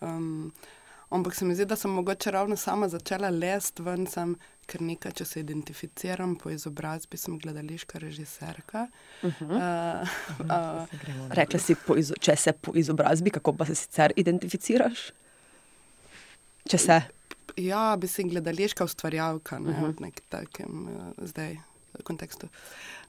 [0.00, 0.52] Um,
[1.10, 4.34] ampak se mi zdi, da sem mogoče ravno sama začela lesti ven, sem,
[4.66, 8.86] ker nekaj, če se identificiram po izobrazbi, sem gledališka režiserka.
[9.22, 10.02] Uh -huh.
[10.02, 10.08] uh,
[10.40, 11.76] uh, Rekla si,
[12.20, 15.10] če se po izobrazbi, kako pa se sicer identificiraš?
[16.68, 17.02] Če se.
[17.56, 19.96] Ja, bi se gledališka ustvarjalka, ne uh -huh.
[19.96, 21.56] v nekem takem uh, zdaj
[22.04, 22.48] kontekstu.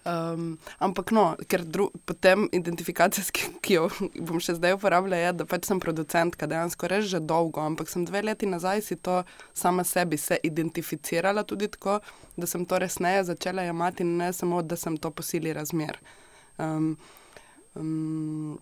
[0.04, 3.86] Um, ampak no, ker dru, potem identifikacijski, ki jo
[4.20, 8.04] bom še zdaj uporabljala, je, da pač sem producentka, dejansko res že dolgo, ampak sem
[8.04, 9.22] dve leti nazaj si to
[9.56, 12.02] sama sebi se identificirala tudi tako,
[12.36, 16.00] da sem to resneje začela jemati ne samo, da sem to posili razmer.
[16.60, 16.98] Um,
[17.80, 18.60] um,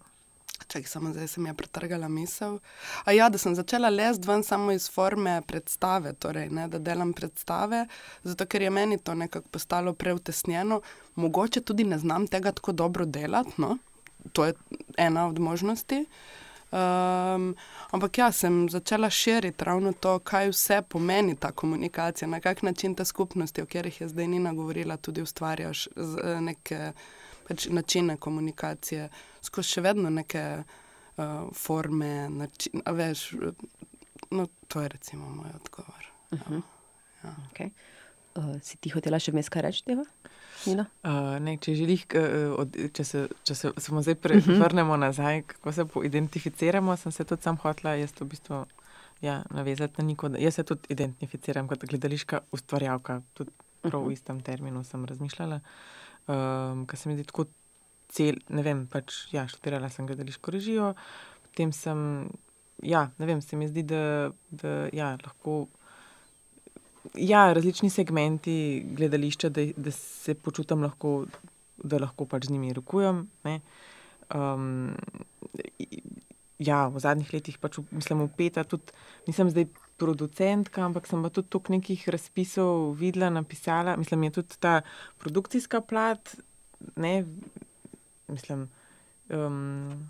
[0.71, 2.60] Čakaj, samo zdaj se mi je pretrgala misel.
[3.03, 7.12] A ja, da sem začela lesti ven samo iz forme predstave, torej, ne, da delam
[7.13, 7.86] predstave,
[8.23, 10.81] zato ker je meni to nekako postalo preutesnjeno.
[11.15, 13.77] Mogoče tudi ne znam tega tako dobro delati, no?
[14.34, 14.53] to je
[14.97, 16.05] ena od možnosti.
[16.71, 17.55] Um,
[17.91, 22.95] ampak ja, sem začela širiti ravno to, kaj vse pomeni ta komunikacija, na kak način
[22.95, 26.93] te skupnosti, o katerih je zdaj Nina govorila, tudi ustvarjaš z, neke
[27.52, 29.10] pač, načine komunikacije,
[29.44, 32.30] skozi še vedno neke uh, forme.
[32.30, 33.26] Način, veš,
[34.32, 36.12] no, to je recimo moj odgovor.
[36.32, 36.62] Uh -huh.
[37.24, 37.36] ja.
[37.52, 37.70] okay.
[38.36, 40.06] uh, si ti hotela še vmes kaj reči, Deva?
[40.62, 42.06] Uh, ne, če želiš,
[42.94, 44.52] če se, če se samo zdaj pre, uh mhm.
[44.52, 44.64] -huh.
[44.64, 48.66] vrnemo nazaj, kako se identificiramo, sem se tudi sam hotla, jaz to v bistvu
[49.22, 50.30] ja, navezati na niko.
[50.40, 54.10] Jaz se tudi identificiram kot gledališka ustvarjalka, tudi prav uh -huh.
[54.10, 55.60] v istem terminu sem razmišljala,
[56.32, 57.50] um, ker se mi zdi tako
[58.12, 60.94] cel, ne vem, pač, ja, študirala sem gledališko režijo,
[61.48, 62.02] potem sem,
[62.84, 64.02] ja, ne vem, se mi zdi, da,
[64.63, 65.65] da ja, lahko
[67.15, 68.56] ja, različni segmenti
[68.98, 71.26] gledališča, da, da se počutim lahko,
[71.84, 73.26] da lahko pač z njimi rokujem.
[74.32, 74.94] Um,
[76.62, 78.94] ja, v zadnjih letih pač mislim, upeta tudi
[79.28, 79.70] nisem zdaj.
[80.02, 83.96] Producentka, ampak sem pa tudi toliko nekih razpisov videla, napisala.
[84.02, 84.82] Mislim, je tudi ta
[85.22, 86.36] produkcijska plat,
[86.96, 87.26] ne,
[88.28, 88.70] mislim,
[89.30, 90.10] um,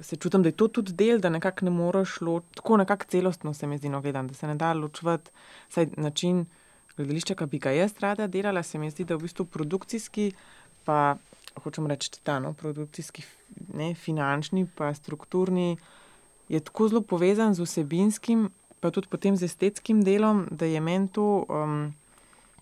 [0.00, 3.54] se čutim, da je to tudi del, da nekako ne moreš ločiti, tako nekako celostno
[3.54, 5.30] se mi zdi, no, gledam, da se ne da ločiti.
[5.96, 6.46] Način
[6.96, 10.32] gledališča, ki bi ga jaz rada delala, se mi zdi, da je v bistvu produkcijski,
[10.84, 11.16] pa
[11.62, 13.24] hočem reči, ta no, produkcijski,
[13.74, 15.76] ne, finančni, pa strukturni,
[16.48, 18.48] je tako zelo povezan z vsebinskim,
[18.80, 21.94] pa tudi potem z estetskim delom, da je meni to, um,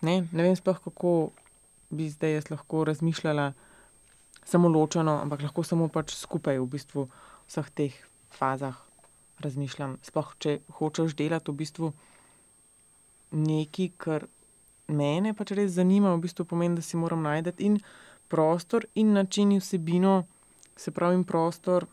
[0.02, 1.30] ne, ne vem sploh, kako
[1.90, 3.52] bi zdaj jaz lahko razmišljala
[4.44, 7.08] samo ločeno, ampak lahko samo pač skupaj v bistvu
[7.46, 7.94] vseh teh
[8.30, 8.78] fazah
[9.42, 9.98] razmišljam.
[10.06, 11.92] Sploh, če hočeš delati v bistvu
[13.36, 14.26] nekaj, kar
[14.88, 17.80] mene pač res zanima, v bistvu pomeni, da si moram najti in
[18.30, 20.24] prostor, in način, in vsebino,
[20.76, 21.86] se pravi, in prostor.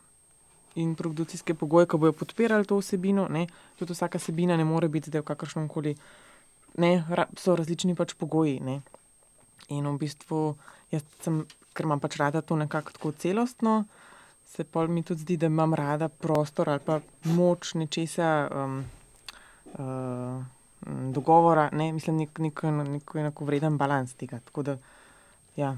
[0.74, 3.46] In produkcijske pogoje, ki bodo podpirali to vsebino, ne?
[3.78, 5.94] tudi vsaka vsebina ne more biti v kakršnem koli,
[6.82, 7.04] ne,
[7.38, 8.58] so različni pač pogoji.
[8.60, 8.80] Ne?
[9.70, 10.40] In v bistvu,
[10.90, 13.84] jaz sem ker imam pač rada to nekako tako celostno,
[14.44, 18.84] se pa mi tudi zdi, da imam rada prostor ali pa moč nečesa, um,
[19.78, 20.42] uh,
[21.16, 24.40] dogovora, ne, mislim, nek, nek, nek enako vreden balans tega.
[24.44, 24.76] Tako da,
[25.56, 25.74] ja.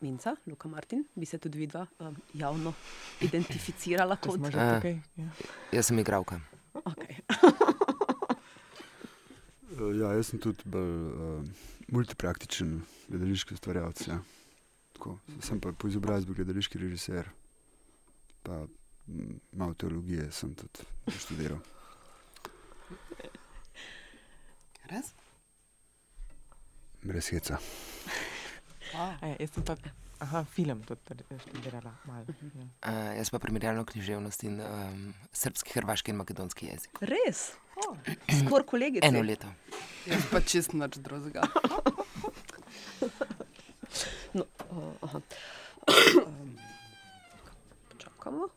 [0.00, 2.74] Minca, Luka Martin, bi se tudi vidva um, javno
[3.20, 4.98] identificirala kot tukaj.
[5.16, 5.28] Ja.
[5.72, 6.40] Jaz sem igralka.
[6.74, 7.20] Okay.
[10.00, 10.98] ja, jaz sem tudi bolj.
[11.14, 14.08] Uh, multipraktičen gledališki ustvarjalec.
[14.08, 14.18] Ja.
[15.42, 17.28] Sem pa po izobrazbi gledališki režiser,
[18.42, 18.64] pa
[19.52, 20.86] malo teologije sem tudi
[21.18, 21.60] študiral.
[24.90, 25.12] Res?
[27.04, 27.60] Brez heca.
[28.94, 29.74] Ja, jaz sem pa
[30.22, 31.90] aha, film tudi študirala.
[32.06, 32.64] Mal, ja.
[32.64, 36.92] uh, jaz pa primerjalno književnost in um, srpski, hrvaški in makedonski jezik.
[37.02, 37.40] Res?
[37.82, 37.96] Oh,
[38.38, 39.02] Skoraj kolegi.
[39.02, 39.50] Eno leto.
[40.06, 41.42] Jaz pa čist nič drugega.
[44.38, 45.18] no, uh,
[48.04, 48.48] Čakamo.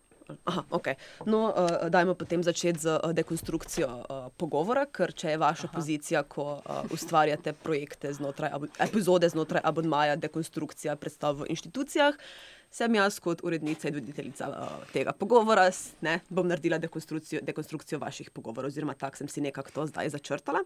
[0.45, 0.95] Aha, okay.
[1.25, 5.75] no, uh, dajmo potem začeti z uh, dekonstrukcijo uh, pogovora, ker če je vaša Aha.
[5.75, 8.51] pozicija, ko uh, ustvarjate projekte znotraj,
[8.83, 14.73] epizode znotraj abonmaja, dekonstrukcija predstav v inštitucijah, uh, sem jaz kot urednica in voditeljica uh,
[14.93, 15.67] tega pogovora,
[16.01, 20.63] ne, bom naredila dekonstrukcijo, dekonstrukcijo vaših pogovorov, oziroma tako sem si nekako to zdaj začrtala.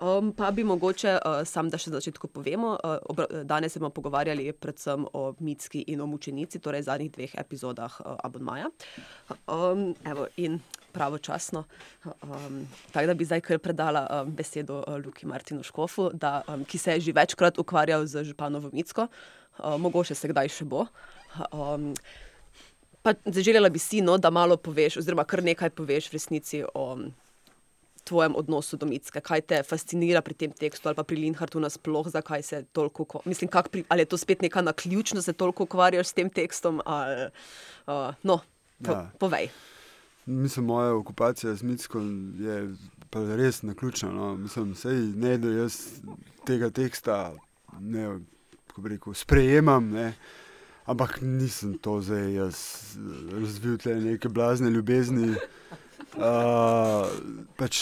[0.00, 4.52] Um, pa bi mogoče, uh, sam da še na začetku povemo, uh, danes smo pogovarjali
[4.52, 8.70] predvsem o mitski in o mučenici, torej zadnjih dveh epizodah uh, Abonmaja.
[9.46, 10.60] Um, evo, in
[10.92, 11.64] pravočasno.
[12.04, 16.64] Um, tako da bi zdaj kar predala um, besedo uh, Luki Martinu Škofu, da, um,
[16.64, 19.06] ki se je že večkrat ukvarjal z Županovo Mitsko,
[19.58, 20.86] uh, mogoče se kdaj še bo.
[21.52, 21.94] Um,
[23.24, 26.84] Zaželjela bi si, no, da malo poveš, oziroma kar nekaj poveš v resnici o
[28.04, 29.20] tvojem odnosu do mitske.
[29.20, 33.50] Kaj te fascinira pri tem tekstu ali pa pri Linhartu nasploh, zakaj se toliko, mislim,
[33.70, 36.80] pri, ali je to spet neka naključnost, da se toliko ukvarjaš s tem tekstom.
[36.84, 37.30] Ali,
[37.86, 38.40] uh, no,
[38.84, 39.10] po, ja.
[39.18, 39.50] povej.
[40.26, 42.00] Mislim, moja okupacija z mitsko
[42.38, 42.74] je
[43.36, 44.12] res naključna.
[44.12, 44.36] No.
[44.36, 45.80] Mislim, sej, ne, da jaz
[46.46, 47.34] tega teksta
[47.80, 48.18] ne,
[48.84, 49.90] rekel, sprejemam.
[49.90, 50.12] Ne.
[50.92, 52.58] Ampak nisem to zdaj jaz
[53.32, 55.30] razvil, te neke blazne ljubezni.
[56.12, 57.08] Uh,
[57.60, 57.80] pač,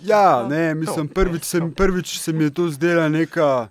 [0.00, 3.68] ja, ne, mislim, prvič se, prvič se mi je to zdela neka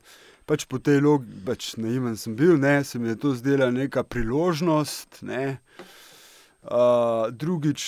[0.47, 4.05] pač po tej logiki, pač naiven sem bil, ne, se mi je to zdela neka
[4.07, 5.19] priložnost.
[5.27, 5.57] Ne.
[6.61, 7.81] Uh, drugič,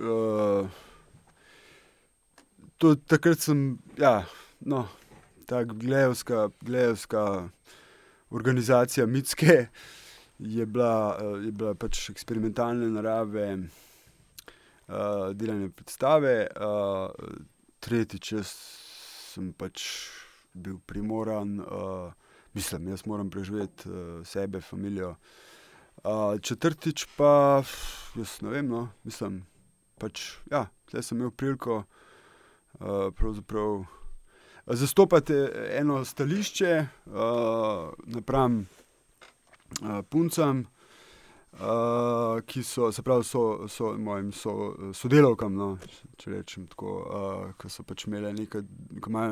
[0.00, 0.70] uh,
[2.78, 4.22] to, takrat sem, ja,
[4.62, 4.86] no,
[5.50, 7.50] tako glejovska, glejovska
[8.30, 9.66] organizacija Mitske
[10.38, 16.46] je bila, uh, je bila pač eksperimentalne narave, uh, delanje predstave.
[16.56, 17.10] Uh,
[17.80, 18.54] tretjič, jaz
[19.32, 19.84] sem pač
[20.52, 22.12] bil primoran, uh,
[22.54, 25.14] mislim, jaz moram preživeti uh, sebe, družino.
[26.04, 27.62] Uh, četrtič pa,
[28.16, 29.42] jaz ne vem, no, mislim,
[30.00, 30.66] pač, ja,
[31.04, 33.99] sem imel priliko uh,
[34.66, 35.34] zastopati
[35.78, 37.14] eno stališče uh,
[38.06, 38.66] napram
[39.82, 40.66] uh, puncam
[41.52, 45.70] uh, ki so, se pravi, so, so mojim so, sodelavkam, no,
[46.20, 48.62] če rečem tako, uh, ki so pač imeli neko,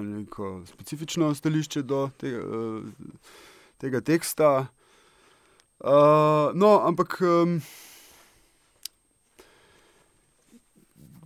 [0.04, 3.36] neko specifično stališče do tega, uh,
[3.78, 4.54] tega teksta.
[5.78, 7.20] Uh, no, ampak.
[7.22, 7.60] Um,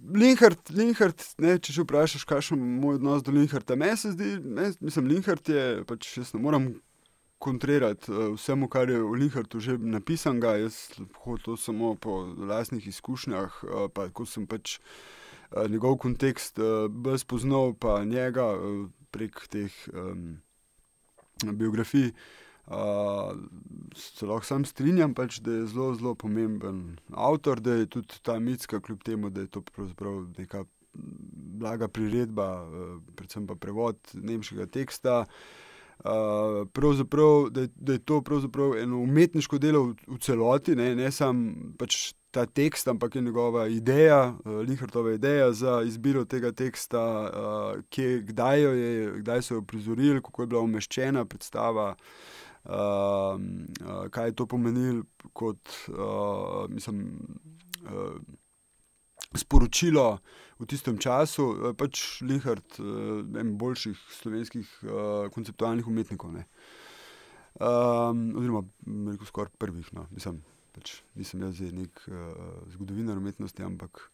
[0.02, 4.34] Linhard, Linhard ne, če že vprašaš, kakšen je moj odnos do Linharda, meni se zdi,
[4.42, 6.72] me, mislim, Linhard je, pač jaz ne morem
[7.42, 10.54] kontrirati uh, vsemu, kar je v Linhardu že napisano.
[10.58, 10.94] Jaz
[11.44, 16.58] to samo po lastnih izkušnjah, uh, pa ko sem pač uh, njegov kontekst
[16.90, 18.54] bolj spoznal, pa njega
[19.10, 20.38] prek teh um,
[21.42, 22.12] biografij.
[22.66, 23.36] Uh,
[23.96, 28.38] se lahko sam strinjam, pač, da je zelo, zelo pomemben avtor, da je tudi ta
[28.38, 30.64] mitska, kljub temu, da je to pravzaprav neka
[31.58, 35.24] blaga priredba, uh, predvsem pa prevod nemškega teksta.
[36.02, 36.66] Uh,
[37.50, 38.22] da, da je to
[38.78, 43.66] eno umetniško delo v, v celoti, ne, ne samo pač ta tekst, ampak je njegova
[43.68, 49.62] ideja, uh, Linhartova ideja za izbiro tega teksta, uh, kje, kdaj, je, kdaj so jo
[49.62, 51.90] prizorili, kako je bila umeščena predstava.
[51.90, 57.18] Uh, kaj je to pomenilo kot uh, mislim,
[57.82, 58.20] uh,
[59.34, 60.18] sporočilo
[60.60, 66.36] v tistem času, pač Linhard, eh, en boljših slovenskih uh, konceptualnih umetnikov.
[67.58, 68.62] Um, oziroma,
[69.10, 69.88] rekel skoraj prvih.
[69.96, 70.06] No.
[70.14, 70.42] Mislim,
[70.76, 74.06] pač, nisem jaz nek uh, zgodovinar umetnosti, ampak.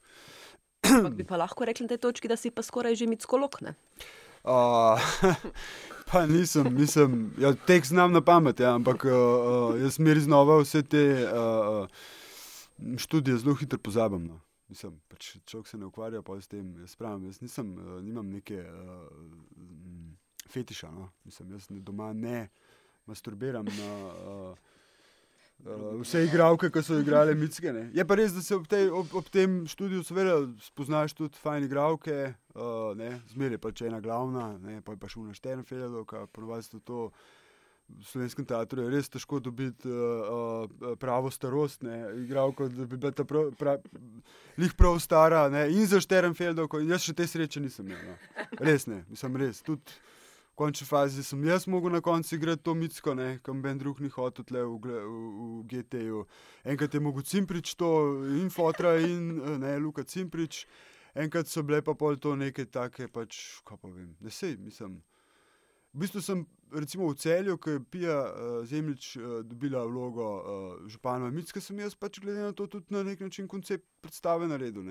[0.89, 3.77] ampak bi pa lahko rekli na tej točki, da si pa skoraj že mitsko lokne.
[3.77, 4.28] Uh,
[6.11, 10.61] pa nisem, nisem ja, tek znam na pamet, ja, ampak uh, uh, jaz res znova
[10.63, 11.89] vse te uh,
[12.97, 14.27] študije zelo hitro pozabim.
[14.27, 14.41] No.
[14.69, 16.77] Mislim, pač človek se ne ukvarja s tem.
[16.81, 19.09] Jaz, pravim, jaz nisem, uh, nimam neke uh,
[20.49, 20.91] fetiša.
[20.91, 21.11] No?
[21.25, 22.49] Mislim, jaz ne, doma ne
[23.07, 24.59] masturbiram na uh,
[25.67, 27.73] uh, vse igralke, ki so igrale mitske.
[27.73, 27.89] Ne?
[27.95, 30.05] Je pa res, da se ob, tej, ob, ob tem študiju
[30.65, 34.81] spoznaš tudi fajn igralke, uh, zmeraj je pač ena glavna, ne?
[34.85, 37.11] pa je pa šlo na Šternfeldu, ki ponovadi to.
[37.89, 41.83] v slovenskem teatru je res težko dobiti uh, uh, pravo starost,
[42.21, 43.81] igralko, da bi bila ta prav, prav,
[44.61, 45.71] lih prav stara ne?
[45.73, 46.69] in za Šterenfeldov.
[46.85, 48.13] Jaz še te sreče nisem imel.
[48.13, 48.45] No.
[48.61, 49.63] Res ne, nisem res.
[49.65, 49.97] Tudi
[50.59, 54.45] končni fazi sem jaz mogel na koncu igrati to mitsko, kam ben drug ni hotel
[54.45, 54.97] tle v, v,
[55.61, 56.25] v GT-ju.
[56.65, 57.91] Enkrat je mogel Cimprič to
[58.41, 60.67] in Fotra in ne, Luka Cimprič.
[61.15, 64.99] Enkrat so bile pa pol to neke take, pač, kaj pa vem, ne sej, mislim.
[65.95, 66.43] V bistvu sem
[66.75, 71.79] recimo v celju, ki je Pija uh, Zemljič uh, dobila vlogo uh, župana Mitska, sem
[71.81, 74.85] jaz pač glede na to tudi na nek način koncept predstave naredil.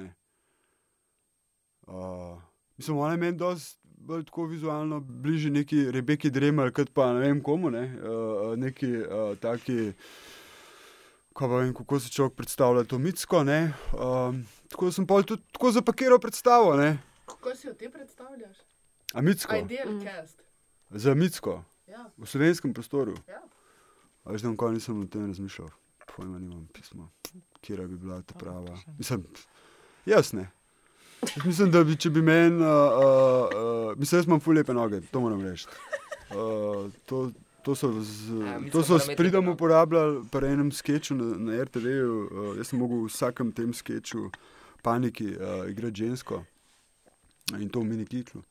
[1.88, 2.42] Uh,
[2.78, 7.20] mislim, ona je meni dosti bolj tako vizualno bližje neki Rebeki Dremer, kot pa ne
[7.20, 7.84] vem komu, ne?
[8.00, 9.92] uh, neki uh, taki.
[11.38, 13.44] Vem, kako se človek predstavlja to mitsko.
[13.46, 16.76] Um, tako sem pa tudi tako zapakiral predstavo.
[16.76, 16.98] Ne?
[17.26, 18.58] Kako si jo ti predstavljaš?
[19.14, 19.56] A mitsko.
[19.56, 20.02] Ideal mm.
[20.02, 20.42] cast.
[20.90, 21.64] Za mitsko.
[21.88, 22.10] Ja.
[22.18, 23.14] V slovenskem prostoru.
[23.28, 23.42] Ja.
[24.26, 25.70] Veš, da nikoli nisem o tem razmišljal.
[26.16, 27.10] Pojma nimam pisma,
[27.62, 28.78] kje bi bila ta prava.
[28.98, 29.24] Mislim,
[31.22, 31.46] jaz.
[31.46, 35.42] Mislim, da bi, če bi meni, uh, uh, mislim, jaz imam fulepe noge, to moram
[35.46, 35.68] reči.
[36.32, 37.30] Uh, to,
[37.64, 42.20] to so z, ja, to so s pridom uporabljali pri enem sketchu na, na RTV-ju.
[42.32, 44.30] Uh, jaz sem mogel v vsakem tem sketchu
[44.84, 46.44] paniki uh, igrati žensko
[47.60, 48.44] in to v mini kitlu.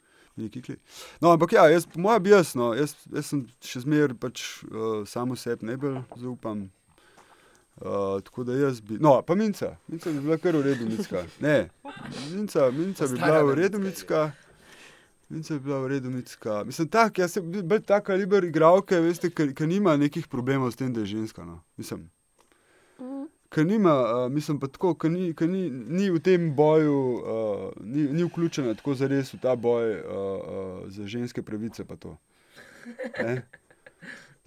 [1.20, 4.42] No, ampak ja, jaz, po mojem, bi jaz, no, jaz, jaz sem še zmeraj pač,
[4.68, 6.66] uh, samo sebi ne bolj zaupam.
[7.76, 8.96] Uh, tako da jaz bi.
[9.00, 11.24] No, pa minca, minca bi bila kar v redu, minca.
[11.40, 11.68] Ne,
[12.32, 14.30] minca, minca bi bila v redu, minca.
[15.28, 16.64] Minca bi bila v redu, minca.
[16.64, 20.92] Mislim, tak, jaz sem bil tak kaliber igralke, veste, ker nima nekih problemov s tem,
[20.92, 21.44] da je ženska.
[21.44, 21.60] No.
[21.76, 22.08] Mislim
[23.56, 28.02] ki nima, uh, mislim pa tako, ki ni, ni, ni v tem boju, uh, ni,
[28.12, 31.84] ni vključena tako za res v ta boj uh, uh, za ženske pravice.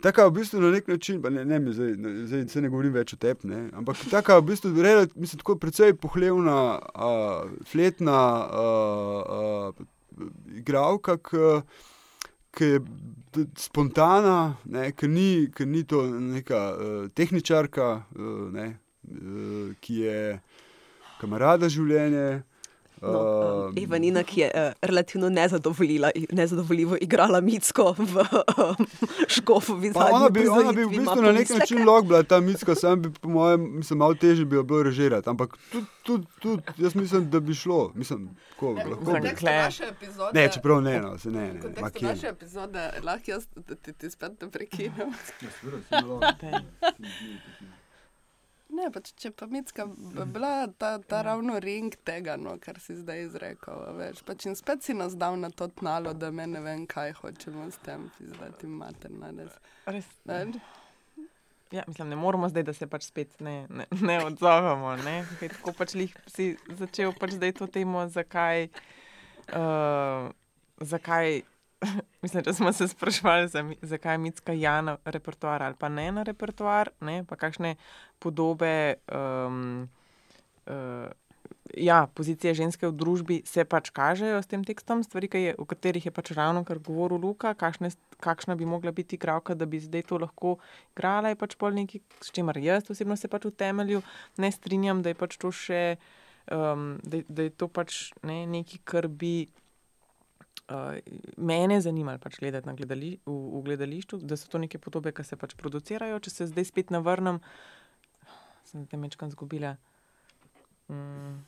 [0.02, 2.94] Taka v bistvu na nek način, ne, ne, mi zdaj, ne, zdaj se ne govorim
[2.96, 8.20] več o tebi, ne, ampak taka v bistvu rela- mislim, tako precej pohlevna, uh, fletna
[8.48, 12.80] uh, uh, igralka, ki je
[13.60, 18.68] spontana, ne, ki ni, ki ni to neka uh, tehničarka, uh, ne,
[19.04, 20.40] uh, ki je
[21.20, 22.44] kamarada življenje.
[23.02, 25.30] No, um, Ivanina, ki je uh, relativno
[26.32, 28.88] nezadovoljivo igrala Mitsko v um,
[29.28, 32.76] Škofovi Pa ona bi, ona bi v bistvu na nek način lahko bila ta mitska,
[32.76, 35.30] sam bi, po mojem, mislim, malo težje bi jo bilo režirati.
[35.30, 37.92] Ampak tudi, tudi, tudi, jaz mislim, da bi šlo.
[37.96, 38.30] Mislim,
[38.60, 39.28] ko, lahko bi.
[39.90, 40.42] epizode.
[40.42, 41.92] Ne, čeprav ne, no, se ne, ne.
[41.94, 42.08] Kje.
[42.08, 43.48] naše epizode lahko jaz
[43.84, 45.14] ti, ti, spet ne prekinem.
[48.80, 52.96] Ne, pač, če pa mitska bi bila ta, ta ravno ring tega, no, kar si
[52.96, 53.82] zdaj izrekel.
[53.98, 57.18] Veš, pač in spet si nas dal na to tnalo, da me ne vem, kaj
[57.20, 59.34] hočemo s tem, izdati materna.
[59.36, 59.58] res.
[59.86, 60.62] Res, Ne?
[61.72, 64.96] ja, mislim, ne moramo zdaj, da se pač spet ne, ne, ne odzovemo.
[65.04, 65.18] Ne?
[65.40, 65.98] Kaj, tako pač
[66.32, 68.70] si začel pač zdaj to temo, zakaj.
[69.50, 70.30] Uh,
[70.82, 71.42] zakaj
[72.22, 73.50] Mislim, da smo se sprašvali,
[73.82, 77.24] zakaj je mitska ja na repertoar ali pa ne na repertoar, ne?
[77.24, 77.76] pa kakšne
[78.20, 79.90] podobe, um,
[80.68, 81.08] uh,
[81.78, 86.06] ja, pozicije ženske v družbi se pač kažejo s tem tekstom, stvari, je, o katerih
[86.06, 90.04] je pač ravno kar govoril Luka, kakšne, kakšna bi mogla biti igralka, da bi zdaj
[90.10, 90.58] to lahko
[90.96, 94.02] igrala, je pač pol nekaj, s čimer jaz osebno se pač v temelju
[94.38, 95.98] ne strinjam, da je pač to še,
[96.52, 99.48] um, da, da je to pač ne, nekaj, kar bi.
[100.70, 101.00] Uh,
[101.38, 105.38] mene zanima pač gledati gledali, v, v gledališču, da so to neke podobe, ki se
[105.40, 106.20] pač producirajo.
[106.22, 107.40] Če se zdaj spet navrnem,
[108.70, 109.74] sem te mečkam zgubila.
[110.94, 111.40] Mm,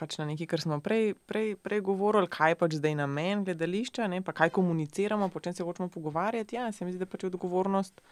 [0.00, 4.10] pač na nekaj, kar smo prej, prej, prej govorili, kaj je pač zdaj namen gledališča,
[4.10, 6.58] ne, pa kaj komuniciramo, po čem se hočemo pogovarjati.
[6.58, 8.02] Ja, se mi zdi, da pač je odgovornost.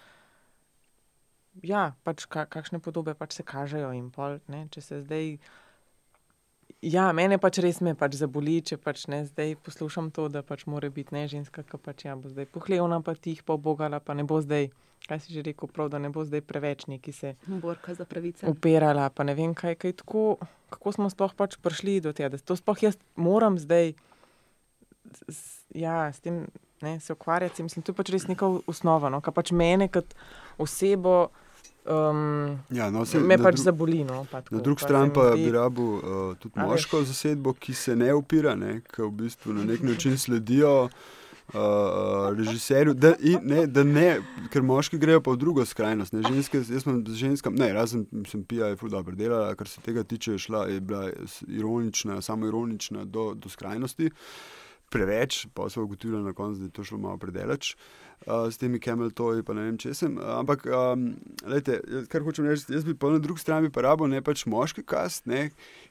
[1.67, 5.37] Ja, pač ka, kakšne podobe pač se kažejo in pol, ne, če se zdaj.
[6.85, 10.67] Ja, mene pač res me pač zaboli, če pač ne zdaj poslušam to, da pač
[10.67, 14.13] mora biti ne ženska, ki pač ja, bo zdaj pohlevna, pa tih pa obogala, pa
[14.13, 14.69] ne bo zdaj,
[15.03, 18.45] kaj si že rekel, prav, da ne bo zdaj preveč neki se Borka za pravice.
[18.45, 20.37] upirala, pa ne vem kaj, kaj tako,
[20.69, 23.95] kako smo sploh pač prišli do tega, da to sploh jaz moram zdaj
[25.27, 26.47] s- ja, s tem
[26.81, 27.63] ne, se ukvarjati.
[27.63, 30.13] Mislim, to je pač res neka osnova, no, kar pač mene kot
[30.59, 31.31] osebo
[31.87, 34.05] um, Ja, no, saj me pač zaboli.
[34.05, 36.67] No, pa tako, Na drugi pa se strani pa zdi- bi rabil uh, tudi A,
[36.67, 41.61] moško zasedbo, ki se ne upira, ne, ki v bistvu na nek način sledijo uh,
[42.37, 42.95] režiserju.
[42.95, 44.21] Da, in, ne, da ne,
[44.53, 46.13] ker moški grejo pa v drugo skrajnost.
[46.17, 49.69] Ne, ženske, jaz sem z ženskami, ne, razen sem Pija je ful dobro delala, kar
[49.69, 51.11] se tega tiče, je, šla, je bila
[51.49, 54.11] ironična, samo ironična do, do skrajnosti.
[54.93, 57.75] Preveč, pa so ugotovili na koncu, da je to šlo malo predelač.
[57.75, 60.17] Uh, s temi kameltoji, pa ne vem, če sem.
[60.17, 61.11] Ampak, um,
[61.51, 64.85] lejte, kar hočem reči, jaz bi pa na drugi strani pa rabo ne pač moški
[64.89, 65.51] kast, ne,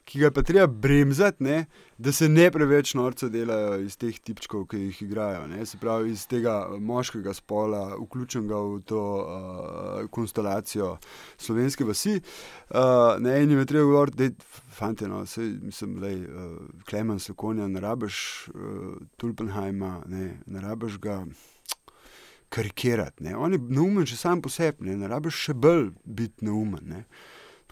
[0.09, 1.59] ki ga je pa treba bremzati, ne,
[2.01, 5.45] da se ne preveč norce delajo iz teh tipčkov, ki jih igrajo.
[5.51, 10.95] Ne, se pravi, iz tega moškega spola, vključenega v to uh, konstelacijo
[11.37, 12.17] slovenske vasi.
[12.73, 16.83] Uh, ne, in jim je treba govoriti, da fante, no, sej, mislim, da je uh,
[16.89, 18.19] Klemen Sokonja, ne rabiš
[18.49, 21.21] uh, Tulpenheima, ne, ne rabiš ga
[22.53, 23.23] karikirati.
[23.23, 23.35] Ne.
[23.37, 26.85] On je neumen že sam po sebi, ne, ne rabiš še bolj biti neumen.
[26.85, 27.03] Ne.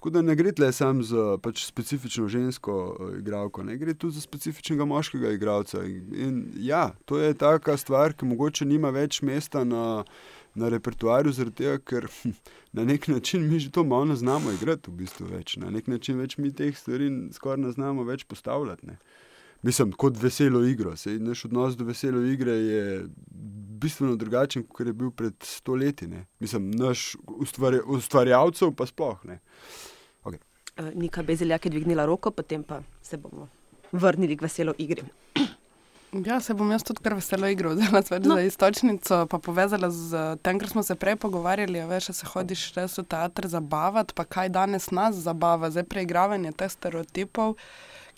[0.01, 4.15] Tako da ne gre le samo za pač, specifično žensko uh, igralko, ne gre tudi
[4.17, 5.83] za specifičnega moškega igralca.
[5.85, 10.01] In, in ja, to je taka stvar, ki mogoče nima več mesta na,
[10.57, 12.33] na repertoarju, zaradi tega, ker hm,
[12.73, 15.59] na nek način mi že to malo ne znamo igrati, v bistvu več.
[15.61, 18.89] Na nek način več mi teh stvari skoraj ne znamo več postavljati.
[18.89, 18.97] Ne.
[19.61, 20.95] Mislim, kot veselo igro.
[20.97, 23.05] Sej, naš odnos do veselo igre je
[23.81, 26.07] bistveno drugačen, kot je bil pred stoletji.
[26.07, 26.25] Ne.
[26.39, 29.39] Mislim, naš ustvarja, ustvarjalcev pa sploh ne.
[30.77, 33.47] Uh, Nika Bezeljak je dvignila roko, potem pa se bomo
[33.91, 35.03] vrnili k veselo igri.
[36.11, 38.35] Ja, se bom jaz tudi kar veselo igral, zelo sveč No.
[38.35, 42.73] za istočnico, pa povezala z tem, kar smo se prej pogovarjali, a veš, se hodiš
[42.75, 47.55] res v teater zabavati, pa kaj danes nas zabava, zdaj preigravanje teh stereotipov,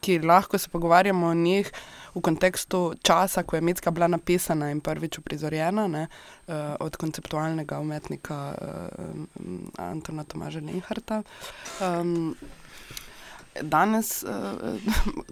[0.04, 1.72] ki lahko se pogovarjamo o njih
[2.16, 6.08] v kontekstu časa, ko je Mitska bila napisana in prvič uprizorjena, ne,
[6.48, 9.24] uh, od konceptualnega umetnika uh,
[9.82, 11.24] Antona Tomaža Linharta.
[11.82, 12.36] Um,
[13.62, 14.78] danes uh,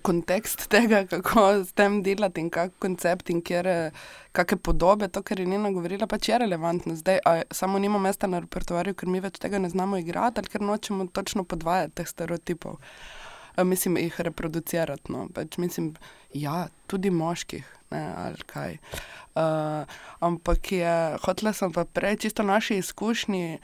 [0.01, 3.91] kontekst tega, kako s tem delati in kak koncept in kjer,
[4.31, 6.95] kakšne podobe, to, kar je Nina govorila, pač je relevantno.
[6.95, 10.53] Zdaj, a samo nima mesta na repertoarju, ker mi več tega ne znamo igrati ali
[10.53, 12.77] ker nočemo točno podvajati teh stereotipov.
[12.77, 13.20] uh,
[13.63, 15.11] mislim, jih reproducirati.
[15.11, 15.27] No.
[15.33, 15.93] Pač, mislim,
[16.33, 18.77] ja, tudi moških, ne, ali kaj.
[19.35, 19.87] Uh,
[20.19, 23.59] ampak je, hotela sem pa prej čisto naši izkušnji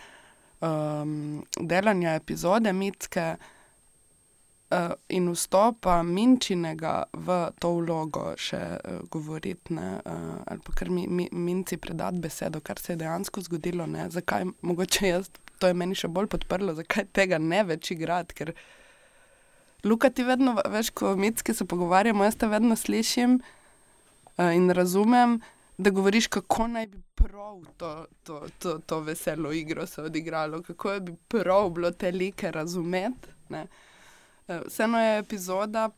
[0.61, 4.77] um, delanja epizode mitske uh,
[5.09, 11.07] in vstopa minčinega v to vlogo še uh, govoriti, ne, uh, ali pa kar mi,
[11.07, 15.77] mi, minci predati besedo, kar se je dejansko zgodilo, ne, zakaj, mogoče jaz, to je
[15.77, 18.53] meni še bolj podprlo, zakaj tega ne več igrati, ker
[19.83, 23.39] Luka ti vedno, veš, ko mitski se pogovarjamo, jaz te vedno slišim
[24.37, 25.39] uh, in razumem,
[25.77, 30.91] da govoriš, kako naj bi prav to, to, to, to veselo igro se odigralo, kako
[30.91, 33.29] je bi prav bilo te like razumeti.
[34.47, 35.89] Eh, vseeno je epizoda,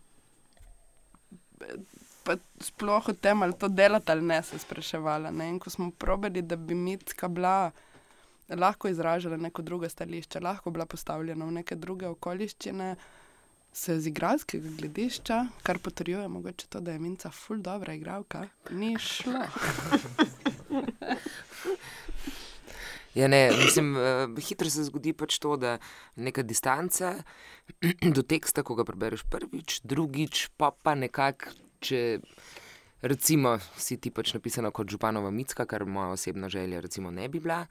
[2.24, 5.32] pa sploh o tem, ali to delati ali ne, se spraševala.
[5.32, 5.60] Ne?
[5.60, 7.72] Ko smo probali, da bi mitka bila
[8.50, 12.96] lahko izražala neko drugo stališče, lahko bila postavljena v neke druge okoliščine,
[13.74, 18.98] se z igralskega gledišča, kar potrjuje mogoče to, da je minca ful dobra igralka, ni
[19.00, 19.46] šlo.
[23.16, 25.78] Ja, ne, mislim, uh, hitro se zgodi pač to, da
[26.16, 27.16] neka distanca
[28.16, 32.20] do teksta, ko ga prebereš prvič, drugič, pa pa nekako, če
[33.02, 37.42] recimo si ti pač napisana kot županova mitska, kar moja osebna želja recimo ne bi
[37.42, 37.64] bila,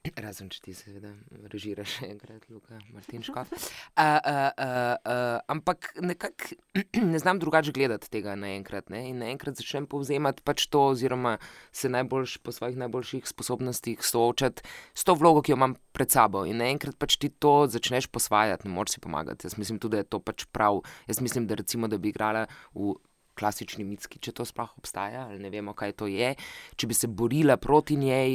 [0.24, 1.10] Razen če ti seveda
[1.52, 3.42] režiraš še enkrat, Luka, Martinško.
[3.44, 3.66] Uh,
[4.00, 6.56] uh, uh, uh, ampak nekako
[7.12, 8.88] ne znam drugače gledati tega naenkrat.
[8.92, 9.02] Ne?
[9.10, 11.34] In naenkrat začnem povzemati pač to, oziroma
[11.76, 14.64] se najboljš po svojih najboljših sposobnostih soočati
[14.96, 16.46] s to vlogo, ki jo imam pred sabo.
[16.48, 19.50] In naenkrat pač ti to začneš posvajati, ne moreš si pomagati.
[19.50, 20.80] Jaz mislim tudi, da je to pač prav.
[21.12, 22.96] Jaz mislim, da recimo, da bi igrala v.
[23.40, 26.34] Klasični mitski, če to sploh obstaja, ali ne vemo, kaj to je.
[26.76, 28.34] Če bi se borila proti njej,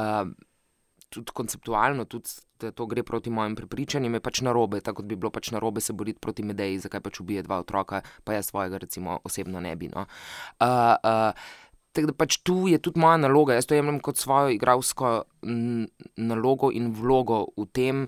[0.00, 0.32] uh,
[1.12, 5.32] tudi konceptualno, tudi da to gre proti mojim prepričanjem, je pač narobe, tako bi bilo
[5.34, 9.18] pač narobe se boriti proti mediji, zakaj pač ubije dva otroka, pa jaz svojega, recimo,
[9.24, 9.90] osebno ne bi.
[9.92, 10.06] No.
[10.60, 11.60] Uh, uh,
[11.92, 15.08] Tako da pač tu je tudi moja naloga, jaz to jemljem kot svojo igralsko
[16.16, 18.06] nalogo in vlogo v tem,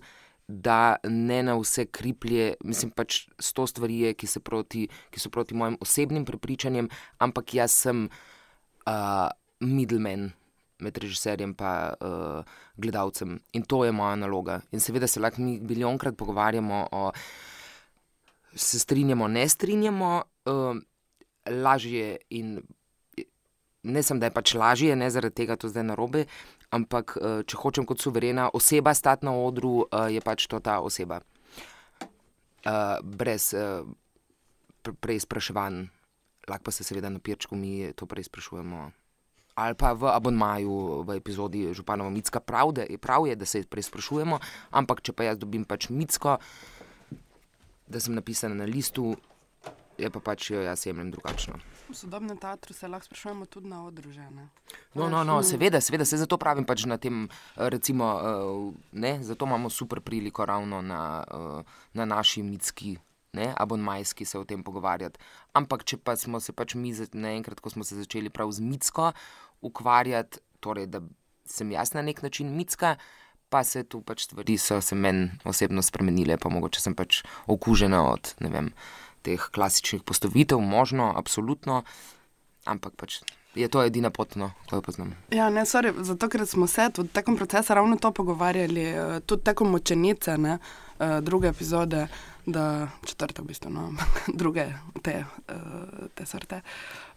[0.49, 5.77] da ne na vse kriplje, mislim pač sto stvari, ki, proti, ki so proti mojim
[5.85, 6.89] osebnim prepričanjem,
[7.21, 9.29] ampak jaz sem uh,
[9.61, 10.31] middleman
[10.85, 11.67] med režiserjem in
[12.01, 12.45] uh,
[12.77, 13.41] gledalcem.
[13.53, 14.61] In to je moja naloga.
[14.73, 17.13] In seveda se lahko mi milijonkrat pogovarjamo o
[18.55, 20.77] se strinjamo, ne strinjamo, uh,
[21.51, 22.61] lažje in.
[23.85, 26.23] Ne sem, da je pač lažje, ne zaradi tega, to zdaj narobe,
[26.73, 30.79] ampak uh, če hočem kot suverena oseba stati na odru, uh, je pač to ta
[30.81, 31.21] oseba.
[32.65, 33.85] Uh, brez uh,
[35.05, 35.85] preizpraševanj,
[36.49, 38.89] lahko pa se seveda na pirčku mi to preizprašujemo
[39.55, 44.39] ali pa v abonmaju v epizodi Županova Mitska, prav, da prav, je, da se preizprašujemo,
[44.71, 46.39] ampak če pa jaz dobim pač Mitsko,
[47.87, 49.15] da sem napisan na listu,
[49.99, 51.61] je pa pač jo jaz jemljem drugačno.
[51.87, 54.49] V sodobnem teatru se lahko sprašujemo tudi na odružene.
[54.95, 58.11] No, no, no, seveda, seveda se zato pravim pač na tem, recimo,
[58.91, 61.23] ne, zato imamo super priliko ravno na,
[61.95, 62.97] na naši mitski
[63.35, 65.19] ne, abonmajski se o tem pogovarjati.
[65.59, 69.11] Ampak, če pa smo se pač mi, naenkrat, ko smo se začeli prav z mitsko
[69.65, 71.03] ukvarjati, torej, da
[71.49, 72.97] sem jaz na nek način mitska,
[73.49, 78.03] pa se tu pač stvari so se meni osebno spremenile, pa mogoče sem pač okužena
[78.11, 78.73] od vem,
[79.23, 81.83] teh klasičnih postavitev, možno, absolutno,
[82.65, 83.21] ampak pač.
[83.55, 85.15] Je to edina pot, no, ko jo poznam.
[85.31, 89.45] Ja, ne, sorry, zato, ker smo se v tekom procesa ravno to pogovarjali, eh, tudi
[89.47, 90.59] tekom močenice, ne,
[90.99, 92.09] eh, druge epizode
[92.47, 93.93] da četrte v bistvu, no,
[94.41, 94.67] druge
[95.03, 95.55] te, uh,
[96.15, 96.61] te sorte.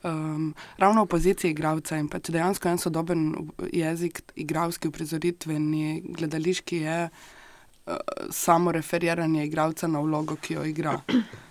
[0.04, 3.26] Um, ravno v poziciji igralca in pač dejansko en sodoben
[3.74, 7.98] jezik, igralski, uprizoritveni, gledališki je uh,
[8.32, 11.00] samo referiranje igralca na vlogo, ki jo igra.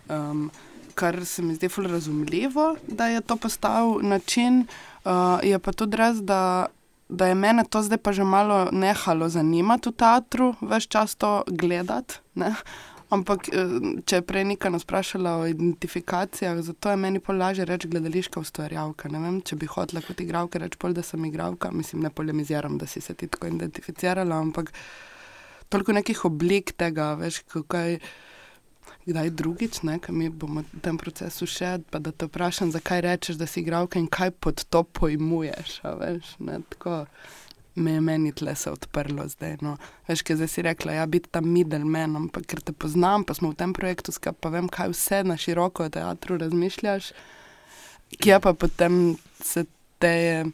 [0.09, 0.51] Um,
[0.97, 4.65] kar se mi zdi fully razumljivo, da je to postal način,
[5.05, 6.67] uh, je pa tudi res, da.
[7.09, 11.45] Da je mene to zdaj pa že malo nehalo zanimati v teatru, več čas to
[11.47, 12.19] gledati.
[13.07, 17.89] Ampak, eh, če je prej nekaj nas vprašala o identifikacijah, zato je meni lažje reči
[17.89, 19.09] gledališka ustvarjalka.
[19.09, 22.79] Ne vem, če bi hotela kot igralka reči, pol, da sem igralka, mislim, ne polemiziram,
[22.79, 24.73] da si se ti tako identificirala, ampak
[25.69, 28.01] toliko nekih oblik tega, veš, kaj.
[29.07, 33.05] Kdaj drugič, ne, kaj mi bomo v tem procesu še, pa da te vprašam, zakaj
[33.07, 35.77] rečeš, da si igralka in kaj pod to pojmuješ.
[36.01, 37.05] Veš, ne, tako,
[37.77, 39.59] me je meni tle se odprlo zdaj.
[39.61, 39.77] No.
[40.09, 43.53] Veš, kaj zdaj si rekla, ja, biti tam middleman, ampak ker te poznam, pa smo
[43.53, 47.13] v tem projektu skupaj, pa vem, kaj vse na široko v teatru razmišljaš,
[48.19, 49.67] kje pa potem se
[50.03, 50.45] te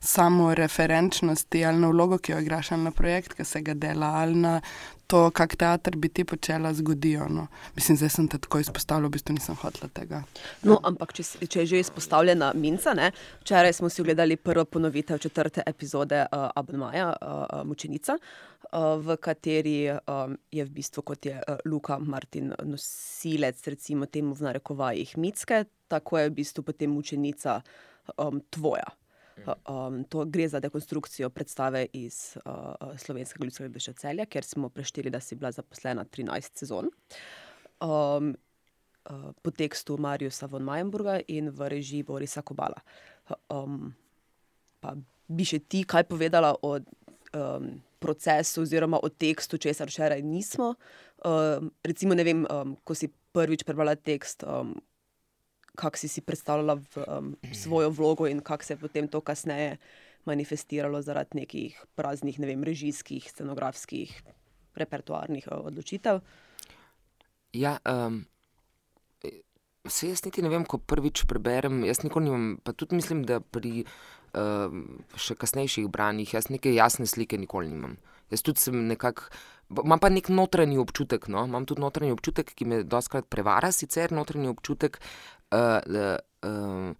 [0.00, 4.12] samo referenčnosti ali na vlogo, ki jo igraš, ali na projekt, ki se ga dela,
[4.22, 4.60] ali na
[5.08, 7.26] to, kak teater bi ti počela, zgodijo.
[7.32, 7.46] No.
[7.76, 10.20] Mislim, zdaj sem te tako izpostavila, v bistvu nisem hotela tega.
[10.68, 13.10] No, ampak če, če je že izpostavljena minca, ne?
[13.40, 19.78] včeraj smo si ogledali prvo ponovitev četrte epizode uh, Abonmaja, uh, Mučenica, uh, v kateri
[19.88, 25.64] um, je v bistvu kot je uh, Luka Martin nosilec, recimo temu v narekovajih mitske,
[25.88, 27.62] tako je v bistvu potem mučenica
[28.16, 28.92] um, tvoja.
[29.46, 35.10] Um, to gre za dekonstrukcijo predstave iz uh, slovenskega ljudskega gledališča celja, ker smo prešteli,
[35.10, 36.90] da si bila zaposlena 13 sezon.
[37.80, 38.34] Um,
[39.42, 42.80] po tekstu Mariusa von Majenburga in v režiji Borisa Kobala.
[43.48, 43.94] Um,
[44.80, 44.94] pa
[45.28, 50.74] bi še ti kaj povedala o um, procesu oziroma o tekstu, česar včeraj nismo.
[51.24, 54.76] Um, recimo, ne vem, um, ko si prvič prebrala tekst, um,
[55.78, 59.76] kako si si predstavljala v, um, svojo vlogo in kako se je potem to kasneje
[60.26, 64.10] manifestiralo zaradi nekih praznih, ne vem, režijskih, scenografskih,
[64.74, 66.20] repertoarnih uh, odločitev.
[67.56, 68.24] Ja, um,
[69.88, 71.84] vse jaz niti ne vem, ko prvič preberem.
[71.86, 73.86] Jaz nikoli nimam, pa tudi mislim, da pri
[74.34, 74.84] um,
[75.16, 77.96] še kasnejših branjih jaz neke jasne slike nikoli nimam.
[78.32, 79.30] Jaz tudi sem nekako.
[79.68, 81.44] Imam pa nek notranji občutek, no?
[81.44, 84.96] imam tudi notranji občutek, ki me doskrat prevara, sicer notranji občutek,
[85.52, 85.84] uh,
[86.48, 86.94] uh,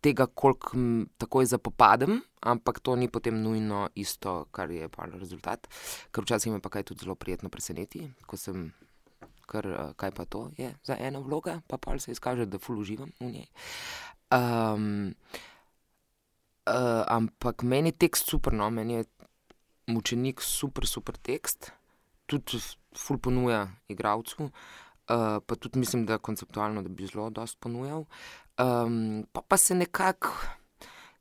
[0.00, 0.78] tega, koliko
[1.20, 5.68] takoj zapopadem, ampak to ni potem nujno isto, kar je pa rezultat.
[6.14, 8.70] Ker včasih me pa kaj tudi zelo prijetno preseneti, ko sem,
[9.46, 12.80] kar, uh, kaj pa to je za eno vlogo, pa pa se izkaže, da ful
[12.80, 13.48] uživam v njej.
[14.32, 15.14] Um,
[16.64, 19.04] uh, ampak meni je tekst super, no, meni je
[19.88, 21.72] mučenik super, super tekst,
[22.28, 22.60] tudi
[22.96, 24.50] ful ponuja igravcu.
[25.08, 28.04] Uh, pa tudi mislim, da konceptualno da bi zelo dosto ponujal.
[28.60, 30.34] Um, pa, pa se nekako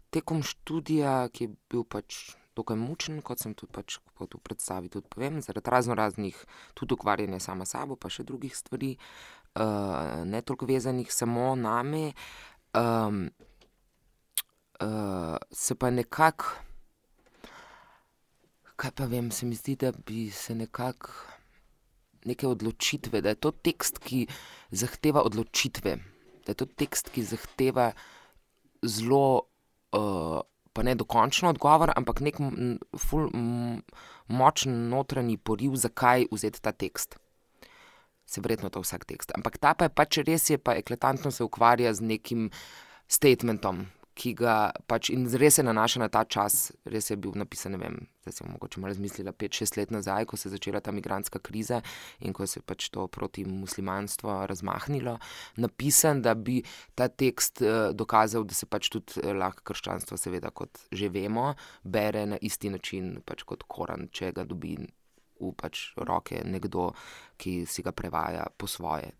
[0.09, 4.89] tekom študija, ki je bil pač dokaj mučen, kot sem tudi pač po tu predstavi,
[4.89, 6.37] tudi povem, zaradi razno raznih,
[6.73, 8.95] tudi ukvarjanja sama sabo, pa še drugih stvari,
[9.55, 12.11] uh, ne toliko vezanih samo name,
[12.75, 13.27] um,
[14.81, 16.66] uh, se pa nekako,
[18.77, 21.11] kaj pa vem, se mi zdi, da bi se nekako
[22.27, 24.25] neke odločitve, da je to tekst, ki
[24.71, 25.95] zahteva odločitve,
[26.45, 27.91] da je to tekst, ki zahteva
[28.83, 29.47] zelo,
[29.95, 30.41] uh,
[30.73, 32.41] pa ne dokončen odgovor, ampak nek
[33.01, 33.31] ful,
[34.27, 37.17] močen notranji poriv, zakaj vzeti ta tekst.
[38.27, 39.31] Se verjetno to vsak tekst.
[39.33, 42.49] Ampak ta pa je pač res, je pa eklatantno se ukvarja z nekim
[43.07, 43.85] statementom,
[44.17, 44.55] ki ga
[44.89, 46.71] pač in res se nanaša na ta čas.
[46.89, 50.25] Res je bil napisan, ne vem, zdaj sem mogoče malo razmislila, pet, šest let nazaj,
[50.29, 51.81] ko se je začela ta migranska kriza
[52.19, 55.17] in ko se je pač to proti muslimanstvu razmahnilo.
[55.63, 56.59] Napisan, da bi
[56.95, 61.53] ta tekst uh, dokazal, da se pač tudi uh, lahko krščanstvo, seveda, kot že vemo,
[61.83, 64.77] bere na isti način pač kot Koran, če ga dobi.
[65.39, 66.91] V pač roke nekdo,
[67.37, 69.13] ki si ga prevaja po svoje.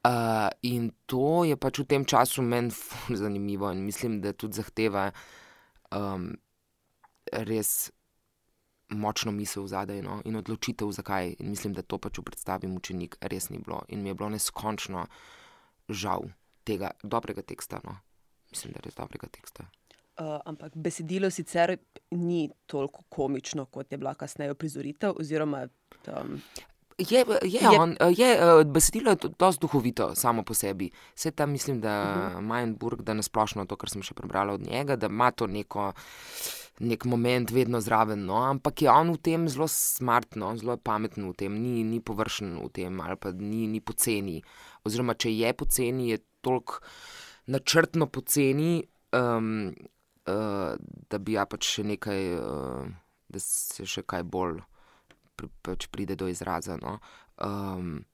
[0.00, 2.72] Uh, in to je pač v tem času meni
[3.22, 5.10] zanimivo in mislim, da tudi zahteva
[5.92, 6.32] um,
[7.32, 7.90] res
[8.90, 10.20] močno misel zadaj no?
[10.24, 11.36] in odločitev, zakaj.
[11.38, 14.30] In mislim, da to pač v predstavi mučenik res ni bilo in mi je bilo
[14.30, 15.06] neskončno
[15.88, 16.30] žal
[16.64, 17.80] tega dobrega teksta.
[17.84, 18.00] No?
[18.50, 19.68] Mislim, da je res dobrega teksta.
[20.20, 21.78] Uh, ampak besedilo sicer
[22.10, 25.14] ni toliko komično, kot je bila kasneje prizoritev.
[25.16, 25.68] Oziroma,
[26.12, 26.36] um,
[27.00, 30.90] Je, je, je, on, je uh, besedilo je dosti duhovito samo po sebi.
[31.14, 32.40] Vse tam mislim, da uh -huh.
[32.40, 35.92] Majnburg, da nasplošno to, kar sem še prebrala od njega, da ima to neko.
[36.80, 38.36] Nek moment vedno zraven, no?
[38.36, 42.68] ampak je on v tem zelo smartno, zelo pameten v tem, ni, ni površen v
[42.68, 44.42] tem, ali pa ni, ni poceni.
[44.84, 46.74] Oziroma, če je poceni, je toliko
[47.46, 49.74] načrtno poceni, um,
[51.10, 52.90] da bi ja pač še nekaj, uh,
[53.28, 54.60] da se še kaj bolj
[55.64, 56.76] pač pride do izraza.
[56.80, 56.98] No.
[57.40, 58.04] Um,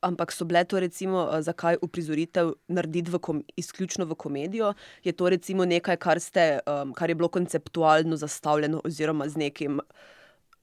[0.00, 4.72] Ampak so bile to, recimo, eh, zakaj uprizoritev narediti v kom, izključno v komedijo?
[5.04, 9.80] Je to nekaj, kar, ste, um, kar je bilo konceptualno zastavljeno, oziroma z nekim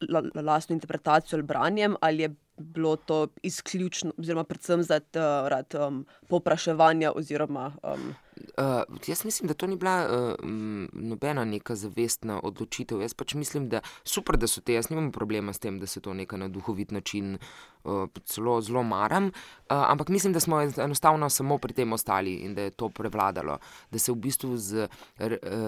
[0.10, 6.06] la, la, lastno interpretacijo ali branjem, ali je bilo to izključno, oziroma predvsem zaradi um,
[6.28, 8.14] popraševanja oziroma um,
[8.58, 10.50] Uh, jaz mislim, da to ni bila uh,
[10.94, 13.02] nobena neka zavestna odločitev.
[13.02, 14.74] Jaz pač mislim, da super, da so te.
[14.74, 17.38] Jaz nimam problema s tem, da se to nekaj na duhovit način
[17.84, 19.26] uh, zelo, zelo maram.
[19.26, 19.32] Uh,
[19.70, 23.58] ampak mislim, da smo enostavno samo pri tem ostali in da je to prevladalo.
[23.92, 24.88] Da se v bistvu z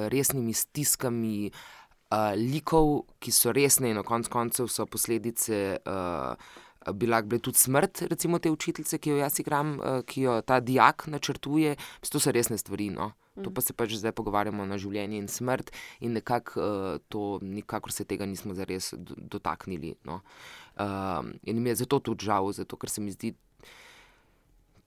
[0.09, 1.78] resnimi stiskami uh,
[2.35, 5.77] likov, ki so resne in na koncu koncev so posledice.
[5.85, 6.33] Uh,
[6.95, 10.41] bi lahko bila tudi smrt, recimo te učiteljice, ki jo jaz igram, uh, ki jo
[10.41, 11.75] ta dijak načrtuje.
[12.09, 12.89] To so resne stvari.
[12.89, 13.11] No?
[13.43, 15.71] To pa se pač zdaj pogovarjamo na življenje in smrt,
[16.03, 19.95] in nekako uh, to, nikakor se tega nismo zares dotaknili.
[20.07, 20.21] No.
[20.79, 23.35] Uh, in mi je zato tudi žal, zato ker se mi zdi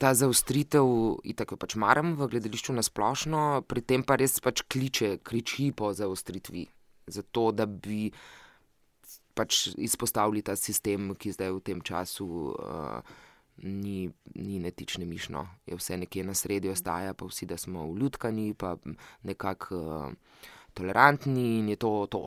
[0.03, 0.89] ta zaostritev,
[1.23, 5.71] in tako pač maram v gledališču na splošno, pri tem pa res pač kliče, kriči
[5.71, 6.67] po zaostritvi,
[7.07, 8.11] zato da bi
[9.35, 12.31] pač izpostavili ta sistem, ki zdaj v tem času.
[12.57, 13.21] Uh,
[13.63, 18.55] Ni, ni netične mišno, je vse nekje na sredi, ostaja pa vsi, da smo vljudkani,
[18.59, 18.79] pa
[19.29, 20.39] nekako uh,
[20.75, 22.23] tolerantni in je to to.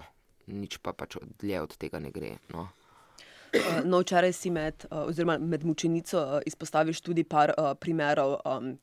[0.48, 2.36] Nič pa pač dlje od tega ne gre.
[2.54, 2.68] No.
[3.56, 8.76] Uh, no, včeraj si med, uh, med mučenico izpostaviš tudi par uh, primerov um,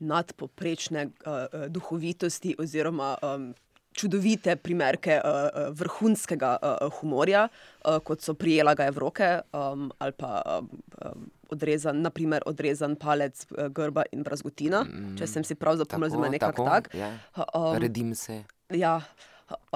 [0.00, 3.52] nadpoprečne uh, duhovitosti oziroma um,
[3.92, 10.42] čudovite primerke uh, vrhunskega uh, humorja, uh, kot so prijela ga Evrope um, ali pa
[10.60, 14.82] um, odrezan, naprimer, odrezan palec uh, grba in brazgotina.
[14.84, 16.88] Mm, če sem si prav zapomnil, zelo nekako tak.
[16.96, 17.12] Ja.
[17.36, 18.42] Um, Redim se.
[18.72, 19.00] Ja.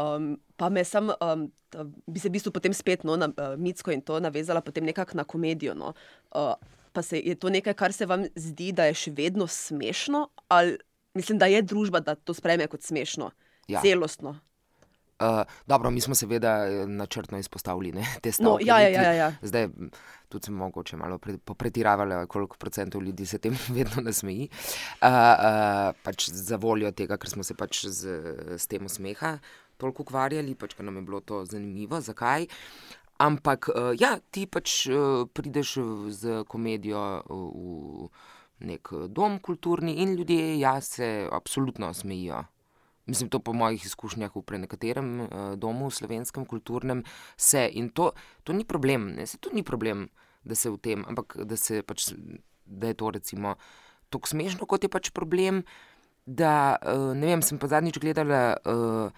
[0.00, 1.46] Um, pa me sem, um,
[2.06, 5.24] bi se v bistvu potem spet no, na uh, mitsko in to navezala nekako na
[5.24, 5.76] komedijo.
[5.76, 5.92] No.
[6.32, 6.54] Uh,
[6.92, 10.78] pa se, je to nekaj, kar se vam zdi, da je še vedno smešno, ali
[11.14, 13.30] mislim, da je družba, da to sprejme kot smešno?
[13.68, 13.80] Ja.
[13.80, 14.38] celostno.
[15.20, 18.64] Uh, dobro, mi smo seveda eh, načrtno izpostavili ne, te stvari.
[18.64, 19.32] No, ja, ja, ja, ja.
[19.42, 19.68] Zdaj,
[20.28, 24.48] tudi smo mogoče malo popretiravali, koliko procentov ljudi se tem vedno nasmeji.
[25.00, 28.18] Uh, uh, pač za voljo tega, ker smo se pač z,
[28.56, 29.38] z tem usmeha
[29.76, 32.46] toliko ukvarjali, pač, ker nam je bilo to zanimivo, zakaj.
[33.16, 35.78] Ampak, uh, ja, ti pač uh, prideš
[36.12, 38.10] z komedijo v
[38.68, 42.44] nek dom kulturni in ljudje ja, se absolutno smejijo.
[43.06, 47.04] Mislim, to po mojih izkušnjah v prenekaterem uh, domu, slovenskem, kulturnem,
[47.36, 48.10] se in to,
[48.42, 49.26] to ni problem, ne?
[49.26, 50.08] se to ni problem,
[50.42, 52.10] da se v tem, ampak da, pač,
[52.66, 53.54] da je to recimo
[54.10, 55.62] tako smešno, kot je pač problem.
[56.26, 59.14] Da, uh, ne vem, sem pa zadnjič gledala uh,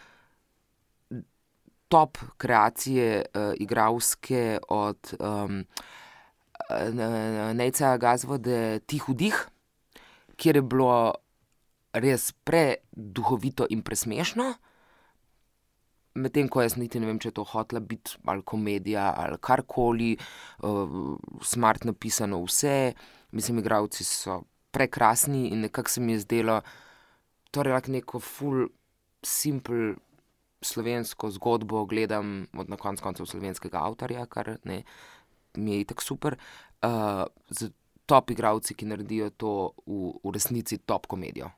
[1.89, 5.65] top kreacije uh, igralske od um,
[7.57, 9.37] Neca Gazvode Tih vdih,
[10.37, 11.15] kjer je bilo
[11.93, 14.53] res preduhovito in presmešno.
[16.19, 20.17] Medtem ko jaz niti ne vem, če je to hotla biti ali komedija ali karkoli,
[20.67, 20.99] uh,
[21.43, 22.93] smart napisano vse,
[23.31, 24.43] mislim, igravci so
[24.75, 26.61] prekrasni in nekako se mi je zdelo,
[27.55, 28.67] torej lahko neko full,
[29.23, 29.95] simple
[30.63, 34.83] slovensko zgodbo gledam od na koncu koncev slovenskega avtorja, kar ne,
[35.55, 36.35] mi je itak super.
[36.83, 37.71] Uh, z
[38.07, 39.55] top igravci, ki naredijo to
[39.87, 41.53] v, v resnici top komedijo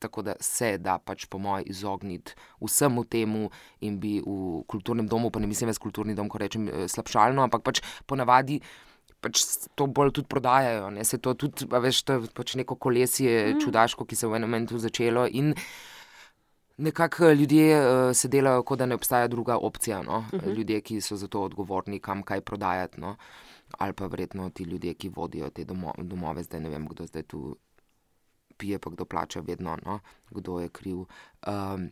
[0.00, 5.30] tako da se da pač po mojem izogniti vsemu temu in bi v kulturnem domu,
[5.30, 8.60] pa ne mislim več kulturni dom, ko rečem eh, slabšalno, ampak pač ponavadi.
[9.20, 9.42] Pač
[9.76, 11.04] to bolj tudi prodajajo, ne?
[11.04, 13.60] se to tudi, veš, to je pač neko kolesje mm.
[13.60, 15.26] čudaško, ki se je v enem momentu začelo.
[15.28, 15.52] In
[16.80, 20.02] nekako ljudje uh, se delajo, kot da ne obstaja druga opcija.
[20.02, 20.20] No?
[20.20, 20.54] Mm -hmm.
[20.56, 23.00] Ljudje, ki so za to odgovorni, kam kaj prodajati.
[23.00, 23.16] No?
[23.78, 27.22] Ali pa verjetno ti ljudje, ki vodijo te domo domove, zdaj ne vem, kdo zdaj
[27.22, 27.56] tu
[28.60, 30.00] pije, pa kdo plača, vedno, no?
[30.30, 31.04] kdo je kriv.
[31.46, 31.88] Um,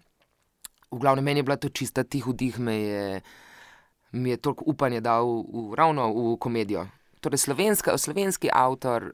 [0.90, 3.20] v glavnem, meni je bila to čista tih vdih, me je,
[4.12, 6.86] je toliko upanja dal v, ravno v komedijo.
[7.20, 9.12] Torej, slovenska, slovenski avtor.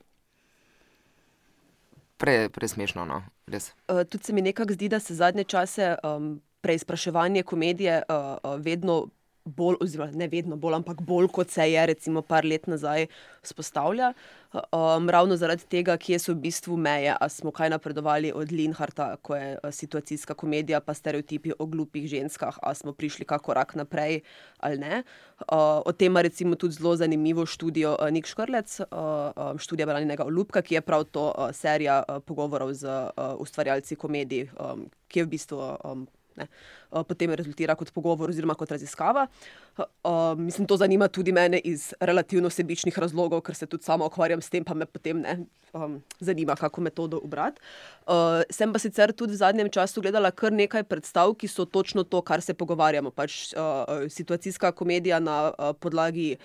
[2.19, 3.73] Pre, presmešno, no, res.
[3.89, 8.61] Uh, tudi se mi nekako zdi, da se zadnje čase um, preizpraševanje komedije uh, uh,
[8.61, 9.09] vedno
[9.45, 13.07] bolj, oziroma ne vedno bolj, ampak bolj kot se je recimo par let nazaj
[13.43, 14.13] spostavlja.
[14.55, 19.17] Um, ravno zaradi tega, kje so v bistvu meje, a smo kaj napredovali od Linharta,
[19.23, 23.75] ko je uh, situacijska komedija, pa stereotipi o glupih ženskah, a smo prišli kako korak
[23.75, 24.21] naprej
[24.59, 25.03] ali ne.
[25.41, 28.87] Uh, o tem ima recimo tudi zelo zanimivo študijo uh, Nik Škrlec, uh,
[29.37, 33.97] um, študija Branjenega Olupka, ki je prav to uh, serija uh, pogovorov z uh, ustvarjalci
[33.97, 35.59] komedij, um, ki je v bistvu.
[35.85, 36.07] Um,
[36.37, 36.49] ne,
[37.09, 39.27] potem rezultira kot pogovor oziroma kot raziskava.
[39.79, 44.43] Uh, mislim, to zanima tudi mene iz relativno sebičnih razlogov, ker se tudi sama ukvarjam
[44.43, 45.39] s tem, pa me potem ne
[45.75, 47.61] um, zanima, kako metodo ubrati.
[48.07, 52.05] Uh, sem pa sicer tudi v zadnjem času gledala kar nekaj predstav, ki so točno
[52.05, 53.11] to, kar se pogovarjamo.
[53.11, 56.37] Pač uh, situacijska komedija na uh, podlagi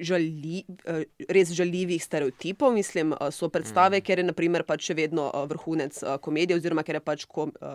[0.00, 2.72] žali, eh, res žaljivih stereotipov.
[2.72, 4.04] Mislim, eh, so predstave, mm.
[4.04, 7.26] ker je naprimer, pač še vedno eh, vrhunec komedije, oziroma ker je pač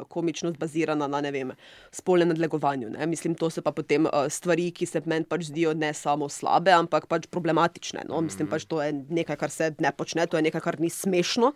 [0.09, 1.51] komičnost bazirana na vem,
[1.91, 2.89] spolnem nadlegovanju.
[2.95, 3.05] Ne?
[3.05, 7.07] Mislim, to so pa potem stvari, ki se meni pač zdijo ne samo slabe, ampak
[7.07, 8.05] pač problematične.
[8.09, 8.21] No?
[8.25, 11.53] Mislim, pač to je nekaj, kar se ne počne, to je nekaj, kar ni smešno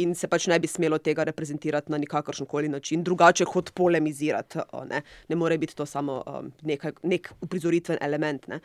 [0.00, 4.64] in se pač ne bi smelo tega reprezentirati na nikakršen koli način, drugače kot polemizirati.
[4.88, 5.02] Ne?
[5.28, 6.22] ne more biti to samo
[6.62, 8.48] nekaj, nek uprizoritven element.
[8.48, 8.60] Ne?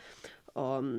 [0.60, 0.91] Um,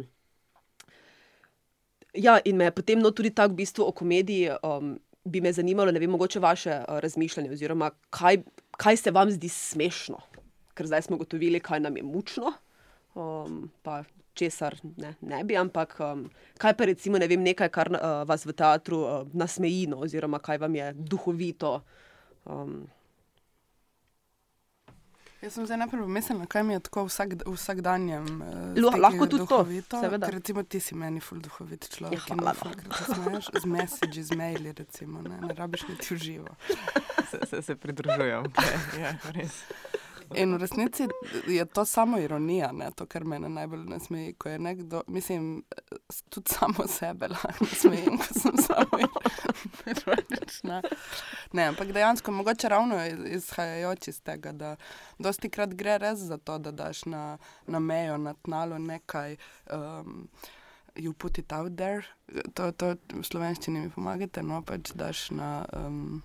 [2.15, 5.53] ja, in me je potem no, tudi tako v bistvu o komediji um, bi me
[5.53, 8.43] zanimalo, ne vem, mogoče vaše uh, razmišljanje, oziroma kaj,
[8.81, 10.21] kaj se vam zdi smešno,
[10.75, 12.55] ker zdaj smo gotovili, kaj nam je mučno.
[13.15, 14.03] Um, pa
[14.35, 18.47] česar ne, ne bi, ampak um, kaj pa recimo ne vem, nekaj, kar uh, vas
[18.47, 21.81] v teatru uh, nasmeji, no, oziroma kaj vam je duhovito.
[22.47, 22.87] Um,
[25.41, 28.27] Jaz sem zdaj najprej pomislila, kaj mi je tako vsak, vsakdanjem.
[28.77, 30.29] Uh, lahko tudi duhovito, to, seveda.
[30.29, 32.29] Ker recimo ti si meni ful duhovit človek.
[32.29, 32.53] Ja, hvala.
[33.09, 36.53] Ful, z message, z maili, recimo, ne, ne rabiš niti uživo.
[37.31, 38.53] Se, se, se pridružujem.
[38.53, 39.01] Okay.
[39.01, 39.65] Ja, res.
[40.35, 41.09] In v resnici
[41.47, 42.91] je to samo ironija, ne?
[42.95, 44.33] to, kar me najbolj nasmeji.
[44.33, 45.65] Ko je nekdo, mislim,
[46.29, 48.99] tudi samo sebe lahko smeji, ko sem samo
[49.87, 50.83] ironična.
[51.53, 54.77] Ne, ampak dejansko, mogoče ravno izhajajoč iz tega, da
[55.19, 59.37] dosti krat gre res za to, da daš na, na mejo, na tnalo nekaj.
[59.71, 60.29] Um,
[60.95, 62.03] You put it out there,
[62.55, 65.65] to, to v slovenščini mi pomagate, no pač daš na.
[65.73, 66.23] Um,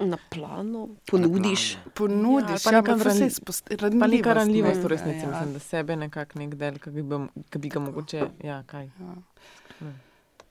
[0.00, 1.74] Na planu, ponudiš.
[1.74, 1.94] Na planu.
[1.94, 3.76] Ponudiš, ja, pa nekaj ranljivosti.
[4.00, 5.30] Pa nekaj ranljivosti, v resnici, ja.
[5.30, 7.04] mislim, da sebe nekako nek del, ki bi,
[7.58, 8.24] bi ga mogoče.
[8.44, 8.90] Ja, kaj.
[9.00, 9.92] Ja.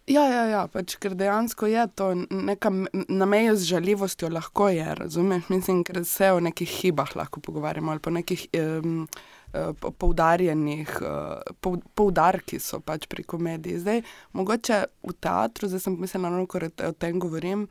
[0.09, 4.87] Ja, ja, ja pač, ker dejansko je to neka na meji z žaljivostjo, lahko je.
[4.97, 9.05] Razumeš, mislim, ker se o nekih hibah lahko pogovarjamo ali po nekih um,
[9.53, 13.79] uh, poudarjenih uh, poudarki so pač pri komediji.
[13.85, 14.01] Zdaj,
[14.33, 17.67] mogoče v teatru, zdaj sem mislila, da o tem govorim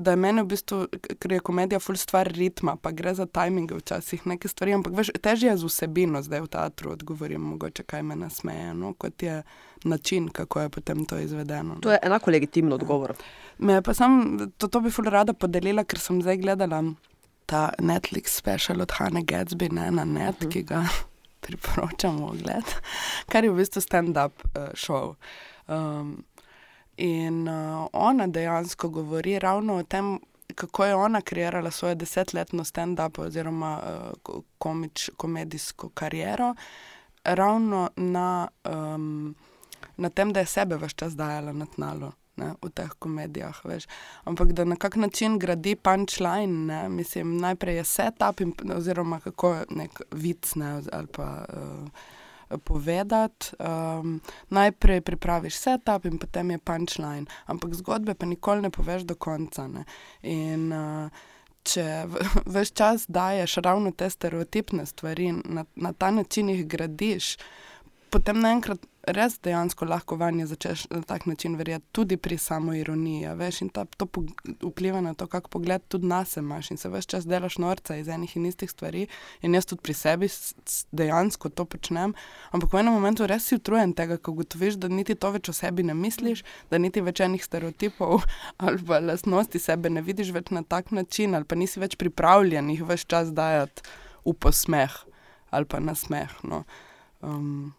[0.00, 0.78] da je meni v bistvu,
[1.20, 5.12] ker je komedija full stvar ritma, pa gre za timing včasih neke stvari, ampak veš,
[5.20, 9.42] težje je z vsebino zdaj v teatru odgovorim, mogoče kaj me nasmeje, no, kot je
[9.84, 11.74] način, kako je potem to izvedeno.
[11.74, 11.80] No.
[11.84, 13.14] To je enako legitimno odgovor.
[13.58, 16.82] Me pa sem, to, to bi full rada podelila, ker sem zdaj gledala
[17.46, 20.48] ta Netflix special od Hane Gatsby, ne, na net, uh mhm.
[20.48, 20.52] -huh.
[20.52, 20.84] ki ga
[21.44, 22.74] priporočamo ogled,
[23.26, 25.14] kar je v bistvu stand-up uh, show.
[25.68, 26.24] Um,
[27.00, 30.18] In uh, ona dejansko govori ravno o tem,
[30.54, 33.80] kako je ona kreirala svojo desetletno stand-up oziroma
[34.28, 36.54] uh, komič, komedijsko kariero,
[37.24, 39.34] ravno na, um,
[39.96, 42.12] na tem, da je sebe vse čas dajala na tnalo.
[42.36, 43.84] Ne, v teh komedijah, veš.
[44.24, 49.56] Ampak da na kak način gradi punčline, ne, mislim, najprej je setup, in, oziroma kako
[49.70, 51.88] nek vic, ne, ali pa uh,
[52.58, 53.46] povedati.
[53.58, 59.14] Um, najprej pripraviš setup in potem je punčline, ampak zgodbe pa nikoli ne poveš do
[59.14, 59.68] konca.
[59.68, 59.84] Ne?
[60.22, 61.10] In uh,
[61.62, 61.86] če
[62.54, 67.36] veš čas daješ ravno te stereotipne stvari, na, na ta način jih gradiš,
[68.10, 68.82] potem naenkrat
[69.16, 73.30] res dejansko lahko vanje začneš na tak način verjeti, tudi pri samo ironiji.
[73.36, 74.06] Veš, in ta, to
[74.62, 78.08] vpliva na to, kako pogled tudi nas imaš in se veš čas delaš norca iz
[78.08, 79.06] enih in istih stvari.
[79.42, 80.28] In jaz tudi pri sebi
[80.92, 82.14] dejansko to počnem,
[82.50, 85.56] ampak v enem momentu res si utrujen tega, ko ugotoviš, da niti to več o
[85.56, 88.20] sebi ne misliš, da niti več enih stereotipov
[88.64, 92.70] ali pa lastnosti sebe ne vidiš več na tak način, ali pa nisi več pripravljen
[92.74, 93.86] jih več čas dajati
[94.26, 95.04] v posmeh
[95.50, 96.30] ali pa na smeh.
[96.46, 96.62] No.
[97.26, 97.72] Um,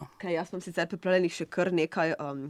[0.00, 2.46] Okay, jaz sem sicer pripravljen še kar nekaj um,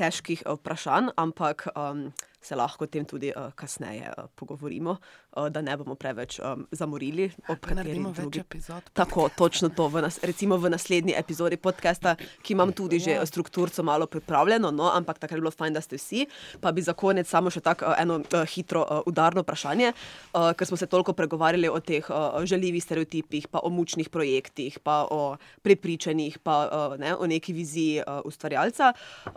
[0.00, 2.10] težkih uh, vprašanj, ampak um,
[2.42, 4.96] se lahko o tem tudi uh, kasneje uh, pogovorimo,
[5.36, 7.30] uh, da ne bomo preveč um, zamorili.
[7.48, 8.40] Naredimo več drugi...
[8.40, 8.90] epizod.
[8.92, 9.88] Tako, točno to.
[9.88, 13.26] V nas, recimo v naslednji epizodi podcasta, ki imam tudi že ja.
[13.26, 16.26] strukturo malo pripravljeno, no, ampak takrat je bilo fajn, da ste vsi.
[16.60, 20.50] Pa bi za konec samo še tako uh, eno uh, hitro, uh, udarno vprašanje, uh,
[20.58, 25.06] ker smo se toliko pregovarjali o teh uh, žaljivih stereotipih, pa o mučnih projektih, pa
[25.10, 28.92] o prepričanjih, pa uh, ne, o neki viziji uh, ustvarjalca.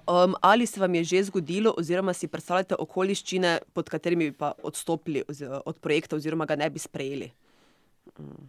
[0.10, 4.38] Um, ali se vam je že zgodilo, oziroma si predstavljate okolje, okoliščine, pod katerimi bi
[4.40, 5.24] pa odstopili
[5.66, 7.28] od projekta, oziroma ga ne bi sprejeli.
[8.20, 8.48] Mm.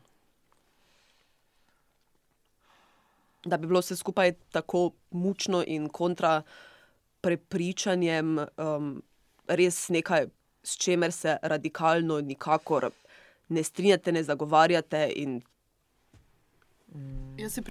[3.46, 6.42] Da bi bilo vse skupaj tako mučno in kontra
[7.22, 9.02] prepričanjem, um,
[9.48, 10.30] res nekaj,
[10.62, 12.90] s čemer se radikalno nikakor
[13.48, 15.04] ne strinjate, ne zagovarjate.
[15.16, 15.40] In,
[16.94, 17.38] mm.
[17.38, 17.62] jaz, si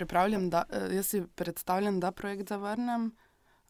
[0.49, 3.11] da, eh, jaz si predstavljam, da projekt zavrnem.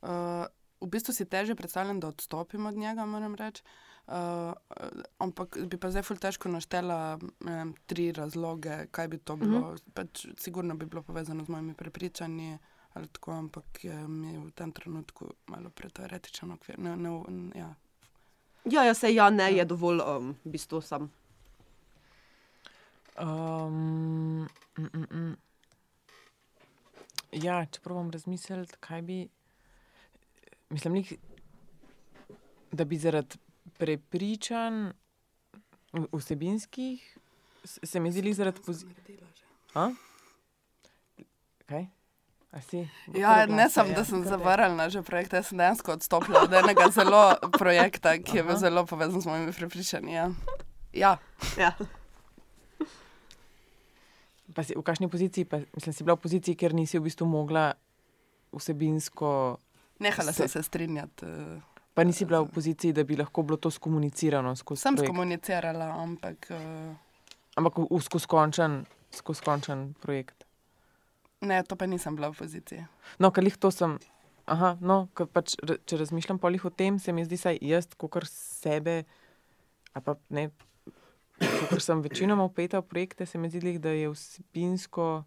[0.02, 0.46] Uh,
[0.82, 3.64] v bistvu si teže predstavljam, da odstopim od njega, moram reči.
[4.06, 4.54] Uh,
[5.18, 9.46] ampak bi pa zdaj zelo težko naštela vem, tri razloge, kaj bi to mhm.
[9.46, 9.60] bilo.
[9.60, 9.94] Uh -huh.
[9.94, 12.58] pač, sigurno bi bilo povezano z mojimi prepričanji,
[12.94, 16.80] ali tako, ampak je mi v tem trenutku malo preteoretičen okvir.
[16.80, 17.10] Ne, ne,
[17.56, 17.76] ja.
[18.66, 21.12] Ja, ja, se ja, ne, je dovolj, um, v bistvu sam.
[23.22, 24.48] Um,
[24.78, 25.38] mm, mm, mm.
[27.32, 29.18] Ja, če pravim razmisliti, kaj bi.
[30.70, 31.04] Mislim,
[32.72, 33.38] da bi zaradi
[33.78, 34.92] prepričanj
[36.12, 37.18] vsebinskih
[37.66, 39.34] se mi zdi, zaradi pozitivnih.
[41.66, 41.86] Kaj?
[43.14, 47.36] Ja, ne sem, da sem zavrnila že projekt, jaz sem dejansko odstopila od enega zelo
[47.58, 50.14] projekta, ki je bil zelo povezan z mojimi prepričanji.
[50.14, 50.30] Ja.
[50.94, 51.18] ja.
[51.60, 51.74] Ja.
[54.56, 57.28] Pa si v kakšni poziciji, pa, mislim, si bila v poziciji, ker nisi v bistvu
[57.28, 57.74] mogla
[58.56, 59.60] vsebinsko.
[60.00, 61.26] Nehala sem se strinjati.
[61.26, 61.62] eh,
[61.94, 65.10] Pa nisi bila v poziciji, da bi lahko bilo to skomunicirano skozi Sem projekt.
[65.10, 66.96] skomunicirala, ampak eh,
[67.56, 70.44] Ampak v- v skozi končen, skozi končen projekt.
[71.42, 72.86] ne, to pa nisem bila v poziciji.
[73.20, 74.00] No, ker jih to sem.
[74.46, 79.06] Aha, no, pač, če razmišljam polih o tem, se mi zdi, da jaz, kot sebe,
[79.92, 80.52] a pa ne,
[81.70, 85.24] kot sem večinoma upeta v projekte, se mi zdi, da je vsebinsko,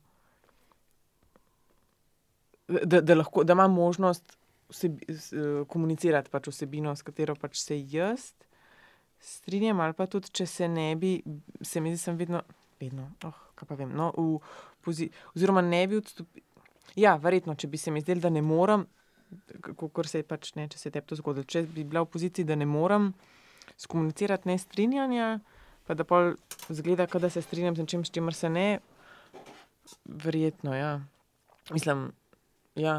[2.84, 4.37] da, da, lahko, da imam možnost
[4.70, 8.32] vsebi, s, eh, komunicirati pač vsebino, s katero pač se jaz
[9.20, 11.18] strinjam, ali pa tudi, če se ne bi,
[11.62, 12.42] se mi zdi, sem vedno,
[12.80, 14.38] vedno, oh, kaj pa vem, no, v
[14.84, 16.44] pozi, oziroma ne bi odstopil.
[16.98, 18.86] Ja, verjetno, če bi se mi zdelo, da ne morem,
[19.76, 21.46] kot se je pač ne, če se je tebi to zgodilo.
[21.46, 23.10] Če bi bila v poziciji, da ne morem
[23.78, 25.28] skomunicirati nestrinjanja,
[25.86, 26.34] pa da pol
[26.72, 28.66] zgleda, da se strinjam z nečim, s čimer se ne,
[30.24, 30.94] verjetno, ja.
[31.74, 32.08] Mislim,
[32.78, 32.96] ja.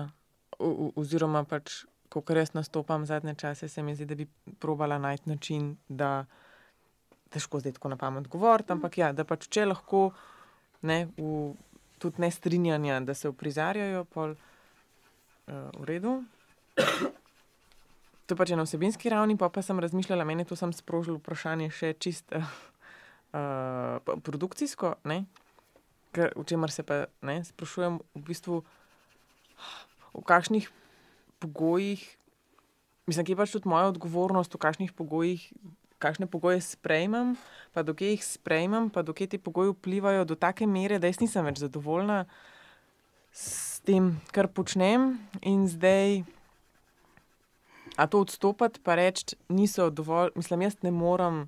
[0.60, 4.28] Oziroma pač, ko jaz nastopam zadnje čase, se mi zdi, da bi
[4.60, 6.26] probala najti način, da
[7.30, 10.10] težko zdaj tako na pamet govoriti, ampak ja, da pač če lahko
[10.82, 11.54] ne, v,
[12.02, 16.20] tudi nestrinjanja, da se uprizarjajo, pol uh, v redu.
[18.30, 21.70] To je pač na vsebinski ravni, pa, pa sem razmišljala, meni to sem sprožila vprašanje
[21.74, 22.52] še čist uh,
[23.34, 25.24] uh, produkcijsko, ne?
[26.14, 28.62] Ker, v čemer se pa ne, sprašujem, v bistvu,
[30.14, 30.70] v kakšnih
[31.40, 32.04] pogojih,
[33.08, 35.44] mislim, ki je pač tudi moja odgovornost, v kakšnih pogojih,
[36.00, 37.36] kakšne pogoje sprejmem,
[37.76, 41.44] pa dokaj jih sprejmem, pa dokaj ti pogoji vplivajo do take mere, da jaz nisem
[41.46, 42.24] več zadovoljna
[43.36, 46.24] s tem, kar počnem, in zdaj.
[48.00, 51.44] A to odstopiti, pa reči, niso dovolj, mislim, jaz ne morem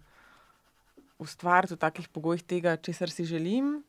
[1.22, 3.80] ustvariti v takih pogojih tega, česar si želim.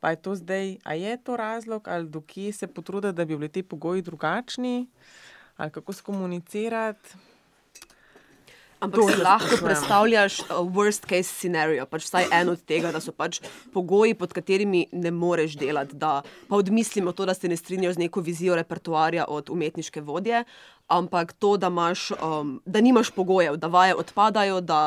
[0.00, 3.48] Pa je to zdaj, a je to razlog, ali dokje se potruditi, da bi bili
[3.48, 4.88] ti pogoji drugačni,
[5.56, 7.14] ali kako skomunicirati.
[8.80, 9.64] Ampak si lahko sprašujem.
[9.66, 13.40] predstavljaš uh, worst case scenario, pač vsaj en od tega, da so pač
[13.74, 15.96] pogoji, pod katerimi ne moreš delati.
[15.98, 20.44] Da, pa odmislimo to, da se ne strinjajo z neko vizijo repertoarja od umetniške vodje,
[20.86, 24.80] ampak to, da, imaš, um, da nimaš pogojev, da vaje odpadajo, da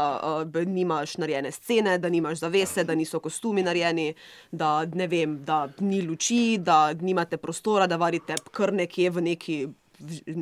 [0.56, 4.14] uh, nimaš narejene scene, da nimaš zavese, da niso kostumi narejeni,
[4.52, 9.68] da ne vem, da ni luči, da nimate prostora, da varite kar nekje v neki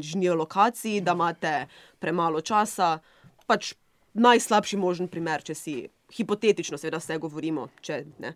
[0.01, 1.67] žnijo lokaciji, da imate
[1.99, 2.99] premalo časa
[3.49, 3.73] pač
[4.13, 5.73] najslabši možen primer, če si
[6.15, 7.67] hipotetično, seveda, vse govorimo.
[7.85, 8.35] Če, ne.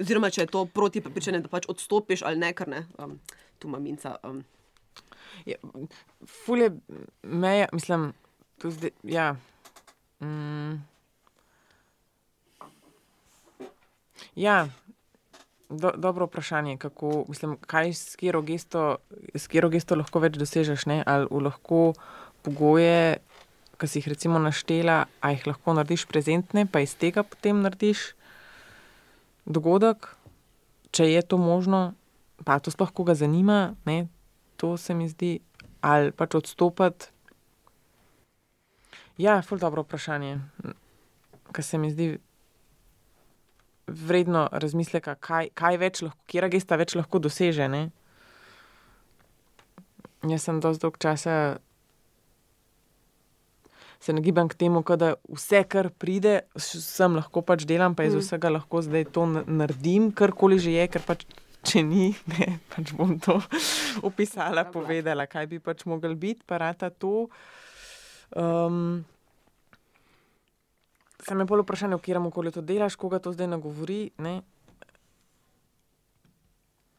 [0.00, 3.16] Oziroma, če je to proti prepričanju, da pač odstopiš ali ne, ker ne, um,
[3.60, 4.16] tu ima minca.
[4.24, 4.44] Um,
[5.44, 5.56] Ja,
[6.44, 6.70] Fulje
[7.22, 8.12] meja, mislim,
[8.58, 8.90] tu zdaj.
[9.02, 9.36] Ja.
[10.20, 10.74] Mm.
[14.34, 14.68] Ja,
[15.68, 18.96] do, dobro vprašanje, kako, mislim, kaj s katero gesto,
[19.34, 21.02] s katero gesto lahko več dosežeš, ne?
[21.06, 21.92] ali lahko
[22.42, 23.16] pogoje,
[23.76, 28.14] ki si jih recimo naštela, a jih lahko narediš prezentne, pa iz tega potem narediš
[29.44, 30.08] dogodek,
[30.96, 31.92] če je to možno,
[32.44, 34.06] pa to sploh koga zanima, ne?
[34.56, 35.38] to se mi zdi,
[35.84, 37.12] ali pač odstopiti.
[39.20, 40.38] Ja, ful dobro vprašanje,
[41.52, 42.16] ker se mi zdi
[43.86, 47.68] vredno razmisleka, kaj, kaj več lahko, kje gesta več lahko doseže.
[47.72, 47.88] Ne?
[50.26, 51.36] Jaz sem dosti dolg časa
[54.00, 58.20] se nagibam k temu, da vse, kar pride, sem lahko pač delam, pa iz Mm.
[58.20, 61.26] vsega lahko zdaj to naredim, karkoli že je, ker pač.
[61.66, 63.40] Če ni, ne, pač bom to
[64.08, 67.26] opisala, povedala, kaj bi pač mogel biti, pa rata to.
[68.30, 69.04] Um,
[71.26, 74.12] Sam je bolj vprašanje, v katerem okolju to delaš, koga to zdaj nagovori.
[74.22, 74.42] Ne?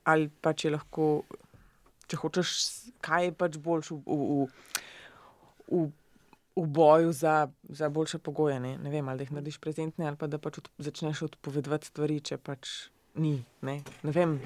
[0.04, 1.24] Ali pa če lahko,
[2.12, 2.52] če hočeš,
[3.00, 5.88] kaj je pač boljš v, v, v, v
[6.66, 8.60] boju za, za boljše pogoje.
[8.60, 8.78] Ne?
[8.78, 12.20] ne vem, ali da jih narediš prezentne, ali pa da pač od, začneš odpovedovati stvari,
[12.20, 13.44] če pač ni.
[13.62, 14.40] Ne, ne vem.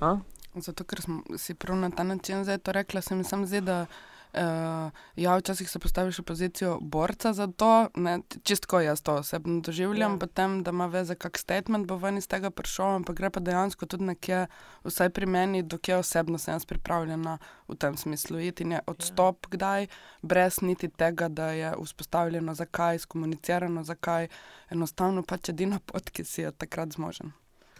[0.00, 0.16] A?
[0.54, 3.60] Zato, ker sem si prav na ta način zdaj to rekla, se mi sam zdi,
[3.60, 3.86] da
[4.34, 9.60] uh, ja, včasih se postaviš v pozicijo borca za to, ne, čistko jaz to osebno
[9.60, 10.14] doživljam, Ja.
[10.14, 10.18] ja.
[10.18, 13.86] potem, da ima veze, kak statement bo ven iz tega prišel, ampak gre pa dejansko
[13.86, 14.46] tudi nekje,
[14.84, 19.46] vsaj pri meni, dokje osebno sem jaz pripravljena v tem smislu iti in je odstop
[19.46, 19.50] ja.
[19.50, 19.86] kdaj,
[20.22, 24.28] brez niti tega, da je vzpostavljeno zakaj, skomunicirano zakaj,
[24.70, 27.32] enostavno pač edina pot, ki si jo takrat zmožen.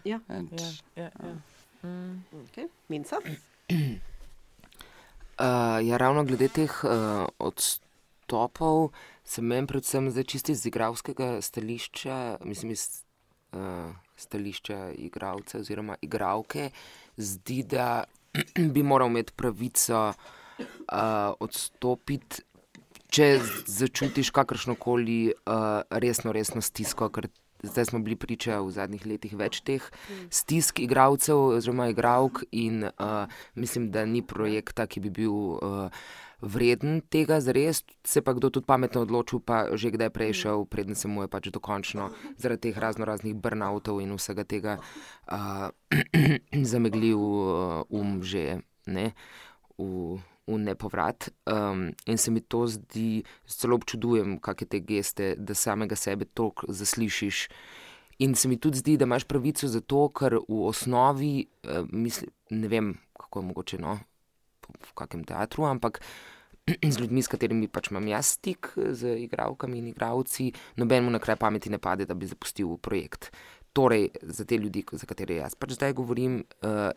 [0.04, 0.20] Ja.
[0.28, 0.42] Ja,
[0.96, 1.34] ja, ja.
[1.82, 2.24] Mm.
[2.32, 2.68] Okay.
[2.88, 3.16] Minca?
[5.42, 8.92] Uh, ja, ravno glede teh uh, odstopov,
[9.26, 13.02] se meni, predvsem zdaj čisto iz igralskega stališča, mislim, iz
[13.50, 16.70] uh, stališča igralca oziroma igralke,
[17.16, 18.04] zdi, da
[18.74, 22.46] bi moral imeti pravico uh, odstopiti,
[23.10, 23.26] če
[23.66, 27.26] začutiš kakršno koli uh, resno, resno stisko, ker
[27.62, 29.84] zdaj smo bili priča v zadnjih letih več teh
[30.30, 35.32] stisk igralcev oziroma igralk in uh, mislim, da ni projekta, ki bi bil.
[35.32, 35.88] Uh,
[36.42, 40.98] Vreden tega, zares se pa kdo tudi pametno odločil, pa že kdaj prej šel, preden
[40.98, 44.74] se mu je pač dokončno zaradi teh razno raznih burnoutov in vsega tega
[45.30, 45.70] uh,
[46.72, 48.58] zameglil uh, um že
[48.90, 49.14] ne,
[49.78, 51.30] v, v nepovrat.
[51.46, 56.66] Um, in se mi to zdi, zelo občudujem, kakšne te geste, da samega sebe toliko
[56.68, 57.46] zaslišiš.
[58.22, 62.30] In se mi tudi zdi, da imaš pravico za to, ker v osnovi, uh, mislim,
[62.50, 63.98] ne vem, kako je mogoče no,
[64.68, 66.02] v kakem teatru, ampak
[66.92, 71.38] z ljudmi, s katerimi pač imam jaz stik, z igravkami in igravci, nobenemu na kraj
[71.40, 73.32] pameti ne pade, da bi zapustil projekt.
[73.72, 76.90] Torej, za te ljudi, za katere jaz pač zdaj govorim, uh,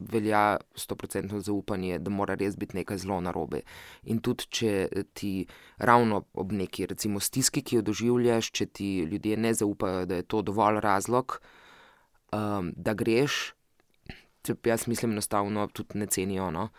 [0.00, 3.62] velja stoprocentno zaupanje, da mora res biti nekaj zelo narobe.
[4.10, 4.72] In tudi, če
[5.14, 5.32] ti
[5.78, 10.26] ravno ob neki, recimo, stiski, ki jo doživljaš, če ti ljudje ne zaupajo, da je
[10.26, 11.38] to dovolj razlog,
[12.32, 13.52] um, da greš,
[14.46, 16.50] če jaz mislim, enostavno tudi ne cenijo.
[16.50, 16.70] No?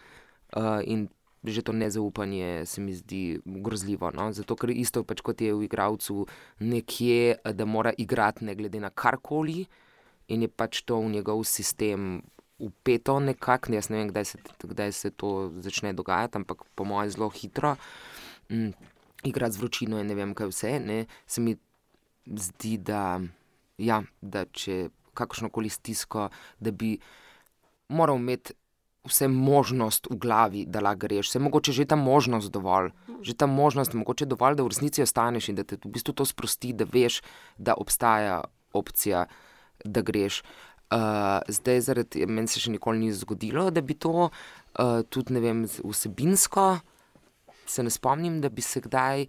[0.51, 1.07] Uh, in
[1.43, 4.11] že to nezaupanje se mi zdi grozljivo.
[4.13, 4.30] No?
[4.34, 6.28] Zato, ker isto pač kot je v igravcu
[6.59, 9.65] nekje, da mora igrati ne glede na karkoli.
[10.30, 12.22] In je pač to v njegov sistem
[12.62, 17.09] upeto nekako, jaz ne vem, kdaj se, kdaj se to začne dogajati, ampak po mojem
[17.09, 17.76] zelo hitro.
[18.51, 18.72] Mm,
[19.24, 20.78] igrati z vročino in ne vem, kaj vse.
[20.80, 21.55] Ne, se mi
[22.26, 23.20] zdi, da,
[23.78, 26.97] ja, da če kakršno koli stisko, da bi
[27.89, 28.57] moral imeti.
[29.01, 32.91] Vse možnost v glavi, da lahko greš, vse mogoče že ta možnost dovolj,
[33.26, 36.26] že ta možnost, mogoče dovolj, da v resnici ostaneš in da te v bistvu to
[36.30, 37.24] sprosti, da veš,
[37.57, 38.43] da obstaja
[38.78, 39.26] opcija,
[39.86, 40.43] da greš.
[40.92, 45.64] Uh, zdaj, zaradi meni se še nikoli ni zgodilo, da bi to uh, tudi, vem,
[45.64, 46.66] vsebinsko,
[47.64, 49.24] se ne spomnim, da bi se kdaj.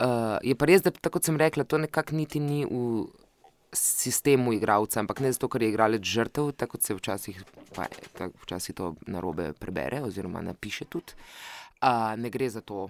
[0.00, 3.08] Uh, je pa res, da tako sem rekla, to nekako niti ni v
[3.72, 7.42] sistemu igralca, ampak ne zato, ker je igralec žrtev, tako se včasih,
[7.74, 7.86] pa,
[8.18, 11.18] tako, včasih to narobe prebere oziroma napiše tudi.
[11.82, 12.88] Uh, ne gre za to,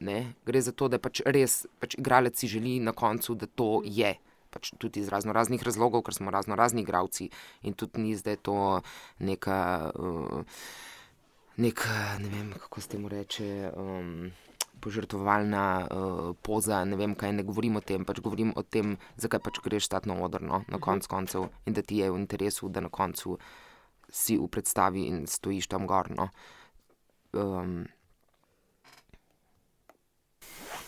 [0.00, 0.34] ne?
[0.46, 4.14] gre za to, da pač res pač igralec si želi na koncu, da to je.
[4.54, 7.28] Pač tudi iz razno raznih razlogov, ker smo razno razni igravci
[7.66, 8.56] in tudi ni zdaj to
[9.18, 10.62] neka, uh,
[11.58, 11.86] nek,
[12.22, 13.50] ne vem, kako se temu reče.
[13.74, 14.32] Um,
[14.84, 19.40] požrtvovalna uh, poza, ne vem kaj, ne govorim o tem, pač govorim o tem, zakaj
[19.40, 22.68] pač greš stati na odr, no, na koncu koncev in da ti je v interesu,
[22.68, 23.38] da na koncu
[24.10, 26.12] si v predstavi in stojiš tam gor.
[26.12, 26.28] No.
[27.32, 27.84] Um,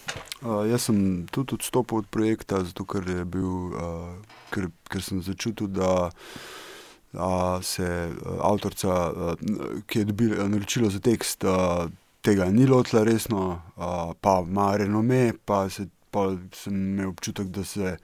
[0.06, 4.12] Uh, jaz sem tudi odstopil od projekta, zato ker, bil, uh,
[4.52, 11.00] ker, ker sem začutil, da uh, se uh, avtorica, uh, ki je dobila naročilo za
[11.00, 11.88] tekst, uh,
[12.20, 17.64] tega ni lotila resno, uh, pa ima renome, pa, se, pa sem imel občutek, da
[17.64, 17.96] se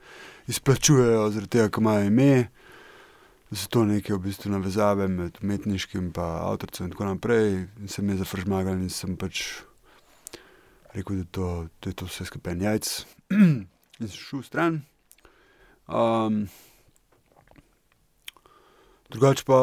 [0.47, 2.47] izplačujejo zaradi tega, ker imajo ime.
[3.51, 7.67] Da so to neke v bistvu navezave med umetniškim in avtorcem, in tako naprej.
[7.77, 9.61] In se mi je zafržmagal, in sem pač
[10.93, 13.05] rekel, da, to, da je to vse skupaj jajc,
[13.99, 14.81] in šel stran.
[15.87, 16.47] Um,
[19.09, 19.59] drugače pa,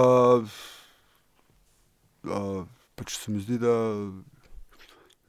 [2.25, 3.75] uh, pač se mi zdi, da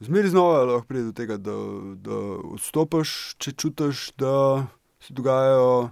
[0.02, 1.54] Zmeri znova lahko pride do tega, da,
[2.02, 2.16] da
[2.56, 4.66] odstopiš, če čutiš, da
[4.98, 5.90] se dogajajo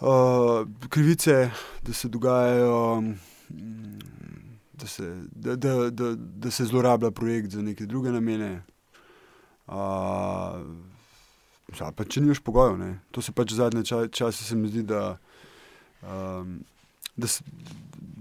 [0.00, 1.50] uh, krivice,
[1.82, 2.82] da se dogajajo,
[4.80, 8.62] da se, da, da, da, da se zlorablja projekt za neke druge namene.
[9.66, 9.74] Uh,
[11.96, 12.98] pa če nimaš pogojev, ne.
[13.10, 15.16] to se pač zadnje čase ča, se mi zdi, da.
[16.02, 16.60] Um,
[17.16, 17.26] da,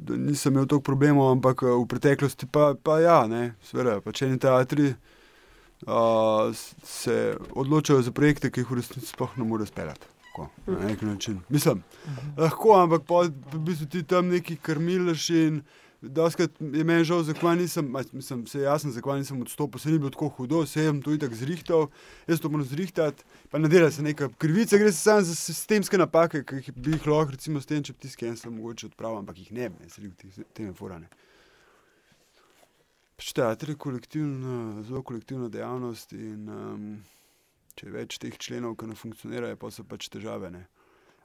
[0.07, 3.19] da nisem imel toliko problemov, ampak eh, v preteklosti pa, pa ja,
[3.67, 4.95] seveda, pa če ne teatri.
[5.85, 6.55] Uh,
[6.87, 10.07] se odločajo za projekte, ki jih v resnici sploh ne morejo speljati.
[10.67, 11.41] Na nek način.
[11.49, 11.83] Mislim,
[12.37, 15.61] lahko, ampak pa v bistvu ti tam neki krmilaš in
[16.05, 20.09] Doskrat je meni žal, zakaj nisem, mislim, se jasno, zakaj nisem odstopil, se ni bilo
[20.13, 21.87] tako hudo, se jim to itak zrihtal,
[22.27, 25.97] jaz to moram zrihtati, pa ne dela se neka krivica, gre se samo za sistemske
[25.97, 29.41] napake, ki bi jih lahko, recimo, s tem, če tiskaj en sem mogoče odpravil, ampak
[29.41, 31.09] jih ne, ne, se jih teme forane.
[33.15, 36.87] Pač teater je kolektivna, zelo kolektivna dejavnost in um,
[37.79, 40.51] če je več teh členov, ki ne funkcionirajo, pa so pač težave.
[40.51, 40.65] Ne.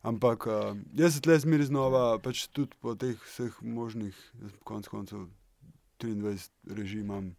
[0.02, 4.16] Ampak uh, jaz se tle zmeri znova, pač tudi po teh vseh možnih,
[4.64, 5.26] konc koncev
[6.00, 7.34] 23 režimam.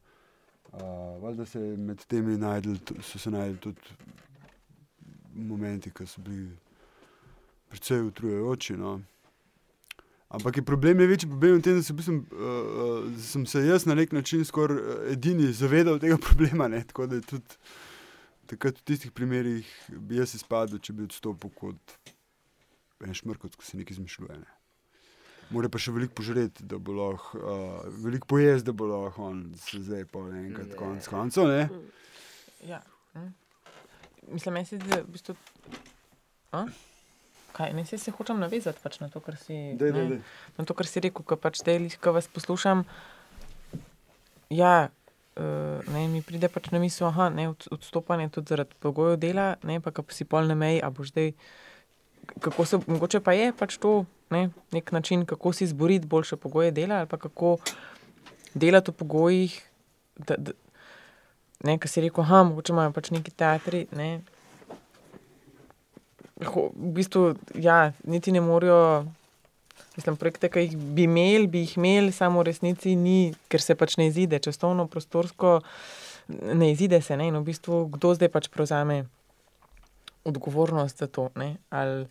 [0.72, 3.82] Uh, Valjda se med temi najdel, so se najdel tudi
[5.34, 6.52] momenti, ki so bili
[7.72, 8.78] precej utrujajoči.
[8.78, 9.00] No.
[10.30, 13.66] Ampak je problem je večji problem v tem, da, se, mislim, uh, da sem se
[13.66, 16.68] jaz na nek način skoraj edini zavedal tega problema.
[16.68, 17.58] Ne, tako da tudi
[18.46, 19.66] takrat v tistih primerih
[19.98, 22.00] bi jaz izpadel, če bi odstopil kot
[23.06, 24.40] en šmrkot, ko se nekaj izmišljuje.
[24.42, 24.58] Ne.
[25.52, 29.42] Mora pa še veliko požreti, da bo lahko, uh, veliko pojesti, da bo lahko on
[29.60, 31.52] se zdaj pa enkrat konc koncev.
[32.68, 32.80] Ja.
[33.18, 33.34] Hm.
[34.32, 35.36] Mislim, da se v bistvu.
[36.56, 36.66] A?
[37.52, 40.22] Kaj, ne, se hočem navezati pač na, to, si, dej, dej, dej.
[40.56, 42.86] na to, kar si rekel, ko pač te ljudi, ki vas poslušam.
[44.52, 49.56] Ja, uh, ne, mi pride pač na misel, da je odstopanje tudi zaradi pogojev dela,
[49.68, 51.36] ne pa si pol na meji, a boš zdaj
[52.40, 56.72] kako se, mogoče pa je pač to ne, nek način, kako si izboriti boljše pogoje
[56.72, 57.58] dela, ali pa kako
[58.54, 59.62] delati v pogojih.
[60.18, 60.52] Da, da,
[61.64, 63.86] ne, kar si rekel, ha, mogoče imajo pač neki teatri.
[63.96, 64.22] Ne,
[66.46, 69.06] ho, v bistvu, ja, niti ne morajo.
[69.96, 73.76] Mislim, projekte, ki jih bi imeli, bi jih imeli, samo v resnici ni, ker se
[73.76, 75.58] pač ne izide, časovno, prostorsko,
[76.32, 77.18] ne izide se.
[77.20, 77.28] Ne?
[77.28, 79.04] In v bistvu, kdo zdaj pač prevzame
[80.24, 81.30] odgovornost za to.
[81.36, 81.56] Ne?
[81.70, 82.08] Ali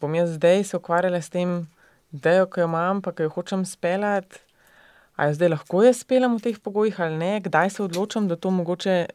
[0.00, 1.68] bom jaz zdaj se ukvarjala s tem,
[2.10, 4.40] da jo imam, pa ki jo hočem speljati,
[5.16, 8.50] ali zdaj lahko jaz speljem v teh pogojih ali ne, kdaj se odločam, da to
[8.50, 9.06] mogoče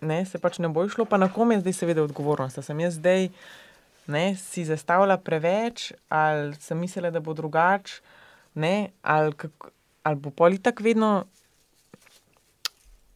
[0.00, 2.56] ne, se pač ne bo šlo, pa na kom je zdaj seveda odgovornost.
[2.56, 3.28] Da sem jaz zdaj
[4.06, 8.00] ne, si zastavila preveč, ali sem mislila, da bo drugače,
[9.02, 9.34] ali,
[10.02, 11.24] ali bo politik vedno.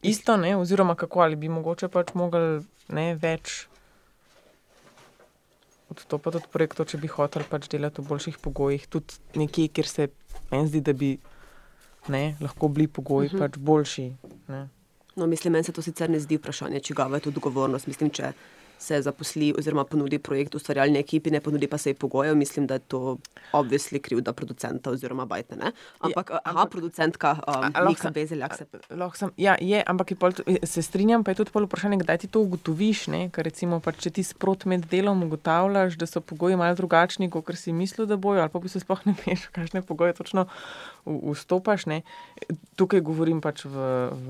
[0.03, 2.59] Isto, ne, oziroma kako ali bi mogoče pač mogli
[2.91, 3.67] ne, več
[5.93, 10.07] odstopati od projektov, če bi hotel pač delati v boljših pogojih, tudi nekje, kjer se
[10.51, 11.15] meni zdi, da bi
[12.13, 13.41] ne, lahko bili pogoji uh mhm.
[13.41, 13.47] -huh.
[13.47, 14.07] pač boljši.
[14.47, 14.67] Ne.
[15.15, 17.87] No, mislim, meni se to sicer ne zdi vprašanje, če ga je tudi odgovornost.
[17.87, 18.33] Mislim, če
[18.83, 22.79] se zaposli oziroma ponudi projekt ustvarjalni ekipi, ne ponudi pa se ji pogojev, mislim, da
[22.79, 23.17] je to
[23.55, 25.55] obvisli krivda producenta oziroma bajte.
[25.55, 25.71] Ne?
[25.99, 28.65] Ampak, je, aha, producentka, um, Nika Bezeljak se.
[29.15, 32.27] Sem, ja, je, ampak je pol, se strinjam, pa je tudi pol vprašanje, kdaj ti
[32.27, 33.21] to ugotoviš, ne?
[33.33, 37.53] ker recimo, pač, če ti sprot med delom ugotavljaš, da so pogoji malo drugačni, kot
[37.59, 40.49] si mislil, da bojo, ali pa bi se sploh ne veš, kakšne pogoje točno
[41.05, 41.85] vstopaš.
[41.85, 42.01] Ne?
[42.75, 44.29] Tukaj govorim pač v, v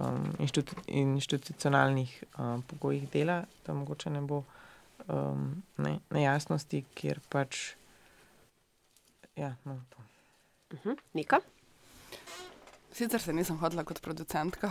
[0.00, 4.42] um, inštitut, institucionalnih um, pogojih dela, da mogoče ne bo
[5.08, 7.74] um, ne, nejasnosti, kjer pač.
[9.36, 9.80] Ja, no,
[10.72, 10.96] uh -huh.
[11.14, 11.40] Nika?
[12.92, 14.70] Sicer se nisem hodila kot producentka,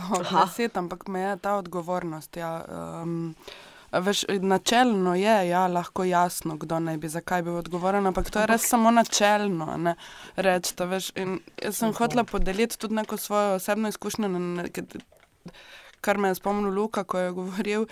[0.74, 2.36] ampak me je ta odgovornost.
[2.36, 2.64] Ja,
[3.02, 3.34] um,
[3.92, 8.46] Veš, načelno je ja, lahko jasno, kdo naj bi zakaj bil odgovoren, ampak to je
[8.48, 9.94] res samo načelno.
[10.36, 11.10] Reč, to, veš,
[11.62, 14.30] jaz sem hotela podeliti tudi neko svojo osebno izkušnjo,
[16.00, 17.86] kar me je spomnil Luka, ko je govoril.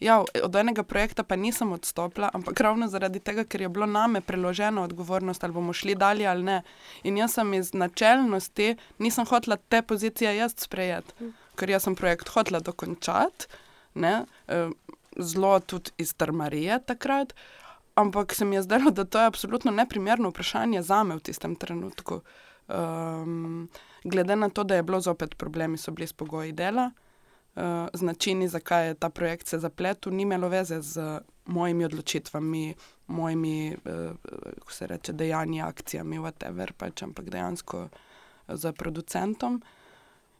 [0.00, 4.20] Ja, od enega projekta pa nisem odstopila, ampak ravno zaradi tega, ker je bilo name
[4.20, 6.62] preložena odgovornost, ali bomo šli dalje ali ne.
[7.02, 12.28] In jaz sem iz načelnosti, nisem hotela te pozicije jaz sprejeti, ker jaz sem projekt
[12.34, 13.46] hotela dokončati.
[13.94, 14.24] Ne,
[15.16, 17.34] zelo tudi iz Trmarije takrat,
[17.94, 21.56] ampak se mi je zdelo, da to je absolutno neprimerno vprašanje za me v tistem
[21.56, 22.20] trenutku.
[22.68, 23.68] Um,
[24.04, 26.90] glede na to, da je bilo zopet problemi, so bili s pogoji dela,
[27.56, 27.62] uh,
[27.92, 32.74] z načini, zakaj je ta projekt se zapletel, ni imelo veze z mojimi odločitvami,
[33.06, 34.16] mojimi, uh,
[34.58, 37.88] kako se reče, dejanji, akcijami, whatever, pač, ampak dejansko
[38.48, 39.62] z producentom.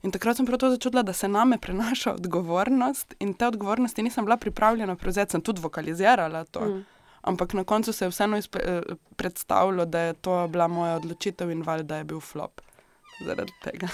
[0.04, 4.24] In takrat sem prav to začutila, da se name prenaša odgovornost in te odgovornosti nisem
[4.24, 6.60] bila pripravljena prevzeti, sem tudi vokalizirala to.
[6.60, 6.84] Mm.
[7.22, 8.80] Ampak na koncu se je vseeno eh,
[9.16, 12.60] predstavljalo, da je to bila moja odločitev in val, da je bil flop
[13.24, 13.88] zaradi tega.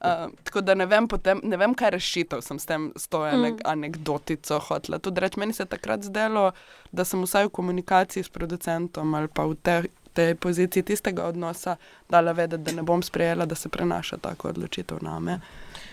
[0.00, 3.20] Uh, tako da ne vem, potem, ne vem, kaj rešitev sem s tem, s to
[3.20, 3.58] mm.
[3.64, 4.98] anekdotico hotela.
[4.98, 6.52] Tudi reč, meni se je takrat zdelo,
[6.92, 9.82] da sem vsaj v komunikaciji s producentom ali pa v te,
[10.14, 11.76] tej poziciji tistega odnosa
[12.08, 15.40] dala vedeti, da ne bom sprejela, da se prenaša tako odločitev na me.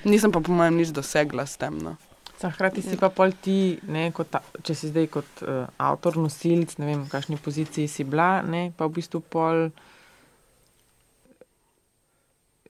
[0.03, 1.77] Nisem pa, po mojem, nič dosegla s tem.
[1.77, 1.95] No.
[2.37, 6.85] Hkrati si pa pol ti, ne, ta, če si zdaj kot uh, avtor, nosilc, ne
[6.85, 9.69] vem, v kakšni poziciji si bila, ne, pa v bistvu pol.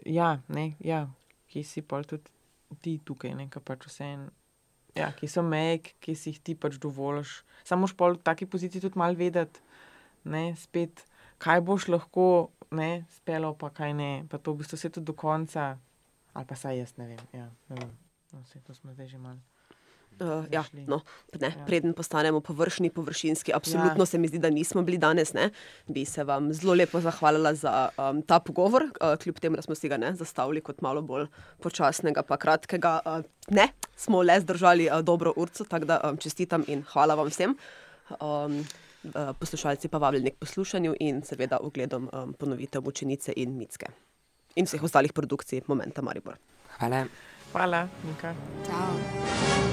[0.07, 1.03] Ja, ne, ja,
[1.51, 2.31] ki si pol tudi
[2.79, 4.23] ti tukaj, ne, pač vse en.
[4.95, 7.43] Ja, ki so meje, ki si jih ti pač dovoliš.
[7.67, 9.59] Samo v taki poziciji tudi malo vedeti,
[10.23, 11.03] ne, spet
[11.37, 14.11] kaj boš lahko ne, spelo, pa kaj ne.
[14.29, 15.77] Pa to v bistvu se tudi do konca,
[16.33, 17.21] ali pa saj jaz ne vem.
[17.33, 17.93] Ja, ne vem.
[18.33, 19.39] No, vse to smo zdaj že malo.
[20.17, 21.03] Uh, ja, no,
[21.39, 21.65] ne, Ja.
[21.65, 24.05] preden postanemo površni, površinski, absolutno Ja.
[24.05, 25.33] se mi zdi, da nismo bili danes.
[25.33, 25.51] Ne,
[25.87, 29.75] bi se vam zelo lepo zahvalila za um, ta pogovor, uh, kljub temu, da smo
[29.75, 31.27] si ga ne, zastavili kot malo bolj
[31.61, 32.99] počasnega, pa kratkega.
[33.05, 33.21] Uh,
[33.53, 37.53] ne, smo le zdržali uh, dobro urco, tako da um, čestitam in hvala vam vsem.
[38.19, 38.65] Um,
[39.39, 43.87] poslušalci pa vabljeni k poslušanju in seveda ogledom um, ponovitev Mučenice in Mitske
[44.55, 46.37] in vseh ostalih produkcij Momenta Maribor.
[46.79, 47.05] Hvala.
[47.51, 48.35] Hvala, Nika.
[48.65, 49.66] Ciao.